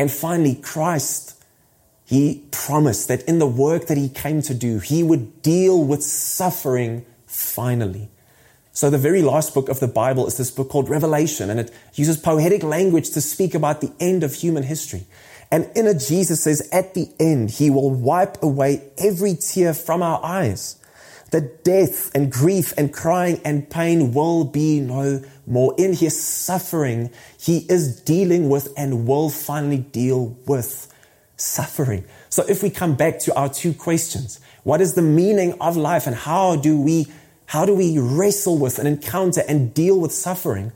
And 0.00 0.10
finally, 0.10 0.56
Christ, 0.56 1.39
he 2.10 2.42
promised 2.50 3.06
that 3.06 3.22
in 3.28 3.38
the 3.38 3.46
work 3.46 3.86
that 3.86 3.96
he 3.96 4.08
came 4.08 4.42
to 4.42 4.52
do, 4.52 4.80
he 4.80 5.00
would 5.00 5.42
deal 5.42 5.84
with 5.84 6.02
suffering 6.02 7.06
finally. 7.24 8.08
So, 8.72 8.90
the 8.90 8.98
very 8.98 9.22
last 9.22 9.54
book 9.54 9.68
of 9.68 9.78
the 9.78 9.86
Bible 9.86 10.26
is 10.26 10.36
this 10.36 10.50
book 10.50 10.70
called 10.70 10.88
Revelation, 10.88 11.50
and 11.50 11.60
it 11.60 11.72
uses 11.94 12.16
poetic 12.16 12.64
language 12.64 13.10
to 13.10 13.20
speak 13.20 13.54
about 13.54 13.80
the 13.80 13.92
end 14.00 14.24
of 14.24 14.34
human 14.34 14.64
history. 14.64 15.06
And 15.52 15.70
in 15.76 15.86
it, 15.86 16.02
Jesus 16.04 16.42
says, 16.42 16.68
at 16.72 16.94
the 16.94 17.12
end, 17.20 17.52
he 17.52 17.70
will 17.70 17.92
wipe 17.92 18.42
away 18.42 18.82
every 18.98 19.36
tear 19.36 19.72
from 19.72 20.02
our 20.02 20.20
eyes 20.24 20.80
that 21.30 21.62
death 21.62 22.12
and 22.12 22.32
grief 22.32 22.74
and 22.76 22.92
crying 22.92 23.40
and 23.44 23.70
pain 23.70 24.12
will 24.12 24.42
be 24.42 24.80
no 24.80 25.22
more. 25.46 25.76
In 25.78 25.92
his 25.92 26.20
suffering, 26.20 27.10
he 27.38 27.58
is 27.68 28.00
dealing 28.00 28.48
with 28.48 28.72
and 28.76 29.06
will 29.06 29.30
finally 29.30 29.78
deal 29.78 30.36
with 30.48 30.92
suffering. 31.40 32.04
So 32.28 32.44
if 32.48 32.62
we 32.62 32.70
come 32.70 32.94
back 32.94 33.18
to 33.20 33.34
our 33.34 33.48
two 33.48 33.72
questions, 33.72 34.40
what 34.62 34.80
is 34.80 34.94
the 34.94 35.02
meaning 35.02 35.54
of 35.60 35.76
life 35.76 36.06
and 36.06 36.14
how 36.14 36.56
do 36.56 36.80
we, 36.80 37.06
how 37.46 37.64
do 37.64 37.74
we 37.74 37.98
wrestle 37.98 38.58
with 38.58 38.78
and 38.78 38.86
encounter 38.86 39.42
and 39.48 39.72
deal 39.74 39.98
with 39.98 40.12
suffering? 40.12 40.72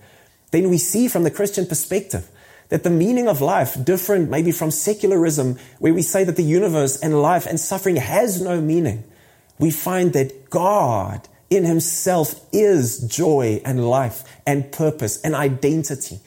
Then 0.51 0.71
we 0.71 0.79
see 0.79 1.09
from 1.09 1.25
the 1.25 1.31
Christian 1.31 1.67
perspective 1.67 2.29
that 2.71 2.83
the 2.83 2.91
meaning 2.91 3.29
of 3.29 3.41
life, 3.41 3.77
different 3.85 4.31
maybe 4.31 4.53
from 4.53 4.71
secularism, 4.71 5.59
where 5.79 5.93
we 5.95 6.03
say 6.03 6.25
that 6.25 6.37
the 6.37 6.43
universe 6.43 7.01
and 7.01 7.21
life 7.21 7.47
and 7.47 7.61
suffering 7.61 7.97
has 7.97 8.41
no 8.41 8.61
meaning 8.61 9.05
we 9.59 9.71
find 9.71 10.13
that 10.15 10.51
God 10.51 11.29
in 11.51 11.65
Himself 11.65 12.35
is 12.53 12.99
joy 12.99 13.61
and 13.65 13.89
life 13.89 14.25
and 14.47 14.71
purpose 14.73 15.21
and 15.23 15.35
identity. 15.35 16.21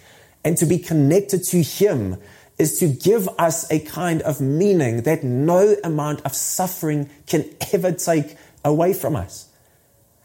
And 0.43 0.58
to 0.58 0.65
be 0.65 0.80
connected 0.80 1.43
to 1.45 1.62
Him 1.62 2.17
is 2.58 2.80
to 2.80 2.88
give 2.88 3.30
us 3.38 3.70
a 3.72 3.80
kind 3.80 4.22
of 4.24 4.41
meaning 4.41 5.04
that 5.04 5.24
no 5.24 5.76
amount 5.84 6.26
of 6.26 6.36
suffering 6.36 7.10
can 7.28 7.46
ever 7.74 7.91
take 7.91 8.36
away 8.65 8.93
from 8.93 9.15
us. 9.15 9.48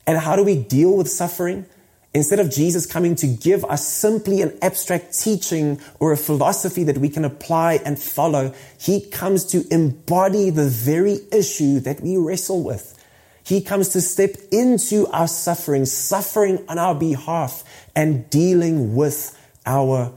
And 0.07 0.19
how 0.19 0.37
do 0.37 0.43
we 0.43 0.57
deal 0.57 0.97
with 0.97 1.09
suffering? 1.09 1.67
Instead 2.15 2.41
of 2.41 2.51
Jesus 2.51 2.85
coming 2.85 3.15
to 3.17 3.27
give 3.27 3.65
us 3.65 3.87
simply 3.87 4.43
an 4.43 4.59
abstract 4.61 5.19
teaching 5.19 5.81
or 5.99 6.13
a 6.13 6.17
philosophy 6.17 6.85
that 6.85 6.99
we 6.99 7.09
can 7.09 7.25
apply 7.25 7.81
and 7.87 7.99
follow, 7.99 8.55
he 8.79 9.01
comes 9.01 9.45
to 9.47 9.65
embody 9.71 10.51
the 10.51 10.69
very 10.69 11.21
issue 11.33 11.81
that 11.81 12.01
we 12.01 12.17
wrestle 12.17 12.63
with. 12.63 12.99
He 13.45 13.61
comes 13.63 13.89
to 13.91 14.01
step 14.01 14.37
into 14.51 15.07
our 15.09 15.27
suffering, 15.27 15.87
suffering 15.87 16.65
on 16.69 16.79
our 16.79 16.95
behalf, 16.95 17.65
and 17.97 18.29
dealing 18.29 18.95
with 18.95 19.39
our 19.65 20.13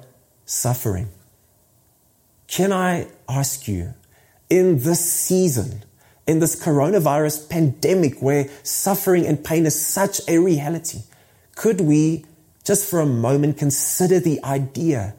suffering. 0.45 1.09
Can 2.47 2.71
I 2.71 3.07
ask 3.27 3.67
you, 3.67 3.93
in 4.49 4.79
this 4.79 5.11
season, 5.11 5.83
in 6.27 6.39
this 6.39 6.55
coronavirus 6.55 7.49
pandemic 7.49 8.21
where 8.21 8.49
suffering 8.63 9.25
and 9.25 9.43
pain 9.43 9.65
is 9.65 9.79
such 9.79 10.21
a 10.27 10.39
reality, 10.39 10.99
could 11.55 11.81
we 11.81 12.25
just 12.63 12.89
for 12.89 12.99
a 12.99 13.05
moment 13.05 13.57
consider 13.57 14.19
the 14.19 14.43
idea 14.43 15.15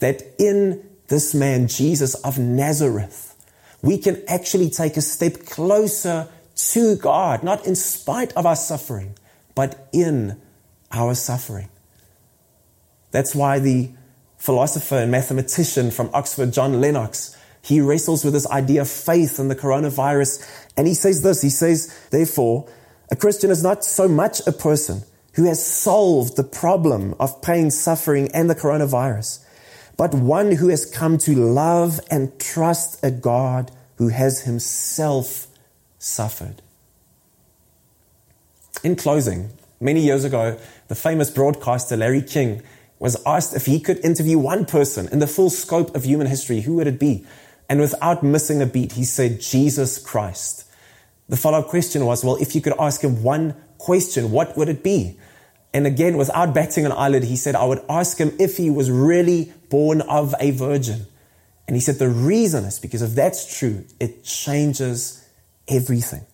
that 0.00 0.22
in 0.38 0.84
this 1.08 1.34
man, 1.34 1.66
Jesus 1.66 2.14
of 2.14 2.38
Nazareth, 2.38 3.34
we 3.82 3.98
can 3.98 4.22
actually 4.28 4.70
take 4.70 4.96
a 4.96 5.00
step 5.00 5.46
closer 5.46 6.28
to 6.54 6.96
God, 6.96 7.42
not 7.42 7.66
in 7.66 7.74
spite 7.74 8.32
of 8.34 8.44
our 8.44 8.56
suffering, 8.56 9.14
but 9.54 9.88
in 9.92 10.40
our 10.92 11.14
suffering. 11.14 11.68
That's 13.10 13.34
why 13.34 13.58
the 13.58 13.90
philosopher 14.40 14.96
and 14.96 15.10
mathematician 15.10 15.90
from 15.90 16.08
Oxford, 16.14 16.50
John 16.50 16.80
Lennox, 16.80 17.36
he 17.62 17.82
wrestles 17.82 18.24
with 18.24 18.32
this 18.32 18.46
idea 18.48 18.80
of 18.80 18.88
faith 18.88 19.38
in 19.38 19.48
the 19.48 19.54
coronavirus. 19.54 20.42
And 20.78 20.88
he 20.88 20.94
says 20.94 21.22
this, 21.22 21.42
he 21.42 21.50
says, 21.50 21.94
therefore, 22.10 22.66
a 23.10 23.16
Christian 23.16 23.50
is 23.50 23.62
not 23.62 23.84
so 23.84 24.08
much 24.08 24.40
a 24.46 24.52
person 24.52 25.02
who 25.34 25.44
has 25.44 25.64
solved 25.64 26.36
the 26.36 26.42
problem 26.42 27.14
of 27.20 27.42
pain, 27.42 27.70
suffering, 27.70 28.30
and 28.32 28.48
the 28.48 28.54
coronavirus, 28.54 29.44
but 29.98 30.14
one 30.14 30.52
who 30.52 30.68
has 30.68 30.86
come 30.86 31.18
to 31.18 31.34
love 31.34 32.00
and 32.10 32.40
trust 32.40 32.98
a 33.04 33.10
God 33.10 33.70
who 33.96 34.08
has 34.08 34.40
himself 34.40 35.48
suffered. 35.98 36.62
In 38.82 38.96
closing, 38.96 39.50
many 39.80 40.00
years 40.00 40.24
ago, 40.24 40.58
the 40.88 40.94
famous 40.94 41.30
broadcaster 41.30 41.94
Larry 41.94 42.22
King 42.22 42.62
was 43.00 43.20
asked 43.26 43.56
if 43.56 43.66
he 43.66 43.80
could 43.80 43.98
interview 44.04 44.38
one 44.38 44.64
person 44.64 45.08
in 45.08 45.18
the 45.18 45.26
full 45.26 45.50
scope 45.50 45.96
of 45.96 46.04
human 46.04 46.28
history, 46.28 46.60
who 46.60 46.76
would 46.76 46.86
it 46.86 47.00
be? 47.00 47.26
And 47.68 47.80
without 47.80 48.22
missing 48.22 48.60
a 48.60 48.66
beat, 48.66 48.92
he 48.92 49.04
said, 49.04 49.40
Jesus 49.40 49.98
Christ. 49.98 50.66
The 51.28 51.36
follow 51.36 51.60
up 51.60 51.68
question 51.68 52.04
was, 52.04 52.24
well, 52.24 52.36
if 52.36 52.54
you 52.54 52.60
could 52.60 52.74
ask 52.78 53.02
him 53.02 53.22
one 53.22 53.56
question, 53.78 54.30
what 54.30 54.56
would 54.56 54.68
it 54.68 54.82
be? 54.82 55.18
And 55.72 55.86
again, 55.86 56.16
without 56.16 56.52
batting 56.52 56.84
an 56.84 56.92
eyelid, 56.92 57.24
he 57.24 57.36
said, 57.36 57.54
I 57.54 57.64
would 57.64 57.82
ask 57.88 58.18
him 58.18 58.36
if 58.38 58.56
he 58.56 58.68
was 58.68 58.90
really 58.90 59.52
born 59.70 60.02
of 60.02 60.34
a 60.38 60.50
virgin. 60.50 61.06
And 61.66 61.76
he 61.76 61.80
said, 61.80 62.00
the 62.00 62.08
reason 62.08 62.64
is 62.64 62.78
because 62.78 63.00
if 63.00 63.14
that's 63.14 63.58
true, 63.58 63.84
it 63.98 64.24
changes 64.24 65.26
everything. 65.68 66.26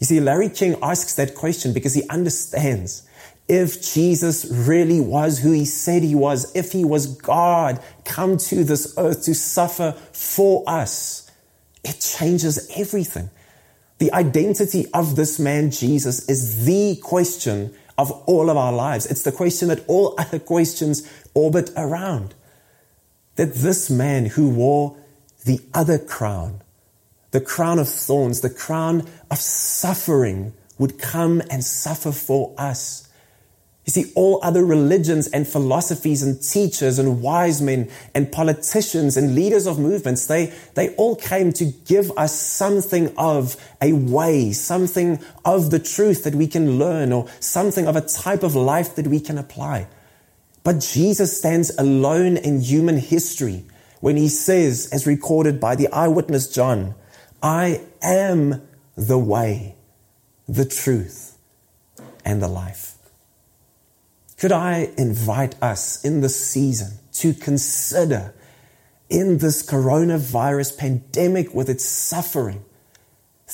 You 0.00 0.06
see, 0.06 0.20
Larry 0.20 0.48
King 0.48 0.76
asks 0.82 1.14
that 1.14 1.34
question 1.34 1.72
because 1.72 1.94
he 1.94 2.08
understands 2.08 3.05
if 3.48 3.80
Jesus 3.80 4.44
really 4.50 5.00
was 5.00 5.38
who 5.38 5.52
he 5.52 5.64
said 5.64 6.02
he 6.02 6.14
was, 6.14 6.54
if 6.56 6.72
he 6.72 6.84
was 6.84 7.06
God 7.06 7.80
come 8.04 8.36
to 8.38 8.64
this 8.64 8.94
earth 8.98 9.24
to 9.24 9.34
suffer 9.34 9.92
for 10.12 10.64
us, 10.66 11.30
it 11.84 12.00
changes 12.00 12.68
everything. 12.76 13.30
The 13.98 14.12
identity 14.12 14.86
of 14.92 15.16
this 15.16 15.38
man, 15.38 15.70
Jesus, 15.70 16.28
is 16.28 16.66
the 16.66 16.96
question 16.96 17.74
of 17.96 18.10
all 18.26 18.50
of 18.50 18.56
our 18.56 18.72
lives. 18.72 19.06
It's 19.06 19.22
the 19.22 19.32
question 19.32 19.68
that 19.68 19.84
all 19.86 20.14
other 20.18 20.38
questions 20.38 21.08
orbit 21.34 21.70
around. 21.76 22.34
That 23.36 23.54
this 23.54 23.90
man 23.90 24.26
who 24.26 24.50
wore 24.50 24.96
the 25.44 25.60
other 25.72 25.98
crown, 25.98 26.62
the 27.30 27.40
crown 27.40 27.78
of 27.78 27.88
thorns, 27.88 28.40
the 28.40 28.50
crown 28.50 29.06
of 29.30 29.38
suffering, 29.38 30.52
would 30.78 30.98
come 30.98 31.42
and 31.50 31.64
suffer 31.64 32.12
for 32.12 32.54
us. 32.58 33.08
You 33.86 33.92
see, 33.92 34.12
all 34.16 34.40
other 34.42 34.64
religions 34.64 35.28
and 35.28 35.46
philosophies 35.46 36.20
and 36.20 36.42
teachers 36.42 36.98
and 36.98 37.22
wise 37.22 37.62
men 37.62 37.88
and 38.16 38.30
politicians 38.32 39.16
and 39.16 39.36
leaders 39.36 39.68
of 39.68 39.78
movements, 39.78 40.26
they, 40.26 40.52
they 40.74 40.92
all 40.96 41.14
came 41.14 41.52
to 41.52 41.66
give 41.66 42.10
us 42.16 42.36
something 42.36 43.14
of 43.16 43.56
a 43.80 43.92
way, 43.92 44.50
something 44.50 45.20
of 45.44 45.70
the 45.70 45.78
truth 45.78 46.24
that 46.24 46.34
we 46.34 46.48
can 46.48 46.80
learn 46.80 47.12
or 47.12 47.28
something 47.38 47.86
of 47.86 47.94
a 47.94 48.00
type 48.00 48.42
of 48.42 48.56
life 48.56 48.96
that 48.96 49.06
we 49.06 49.20
can 49.20 49.38
apply. 49.38 49.86
But 50.64 50.80
Jesus 50.80 51.38
stands 51.38 51.70
alone 51.78 52.36
in 52.36 52.60
human 52.60 52.98
history 52.98 53.64
when 54.00 54.16
he 54.16 54.28
says, 54.28 54.88
as 54.90 55.06
recorded 55.06 55.60
by 55.60 55.76
the 55.76 55.86
eyewitness 55.92 56.52
John, 56.52 56.96
I 57.40 57.82
am 58.02 58.66
the 58.96 59.18
way, 59.18 59.76
the 60.48 60.64
truth, 60.64 61.38
and 62.24 62.42
the 62.42 62.48
life. 62.48 62.95
Could 64.38 64.52
I 64.52 64.90
invite 64.98 65.60
us 65.62 66.04
in 66.04 66.20
this 66.20 66.38
season 66.38 66.98
to 67.14 67.32
consider 67.32 68.34
in 69.08 69.38
this 69.38 69.64
coronavirus 69.64 70.76
pandemic 70.76 71.54
with 71.54 71.70
its 71.70 71.84
suffering 71.84 72.64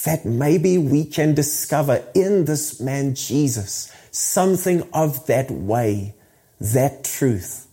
that 0.05 0.25
maybe 0.25 0.79
we 0.79 1.05
can 1.05 1.35
discover 1.35 2.05
in 2.15 2.47
this 2.47 2.81
man 2.81 3.15
Jesus 3.15 3.95
something 4.11 4.89
of 4.93 5.27
that 5.27 5.51
way, 5.51 6.15
that 6.61 7.05
truth, 7.05 7.69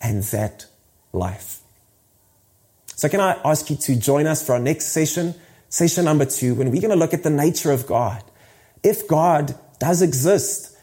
and 0.00 0.22
that 0.24 0.66
life. 1.12 1.60
So, 2.86 3.08
can 3.08 3.20
I 3.20 3.38
ask 3.44 3.68
you 3.70 3.76
to 3.76 3.96
join 3.96 4.26
us 4.26 4.44
for 4.44 4.52
our 4.52 4.58
next 4.58 4.86
session, 4.86 5.34
session 5.68 6.04
number 6.04 6.24
two, 6.24 6.54
when 6.54 6.70
we're 6.70 6.80
going 6.80 6.90
to 6.90 6.96
look 6.96 7.14
at 7.14 7.22
the 7.22 7.30
nature 7.30 7.72
of 7.72 7.86
God? 7.86 8.22
If 8.82 9.08
God 9.08 9.54
does 9.78 10.00
exist, 10.00 10.76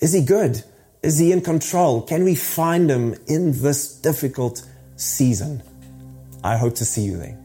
is 0.00 0.12
he 0.12 0.24
good? 0.24 0.62
Is 1.02 1.18
He 1.18 1.32
in 1.32 1.40
control? 1.40 2.02
Can 2.02 2.24
we 2.24 2.34
find 2.34 2.88
Him 2.88 3.16
in 3.26 3.60
this 3.60 3.94
difficult 4.00 4.62
season? 4.96 5.62
I 6.44 6.56
hope 6.56 6.74
to 6.76 6.84
see 6.84 7.02
you 7.02 7.16
there. 7.16 7.41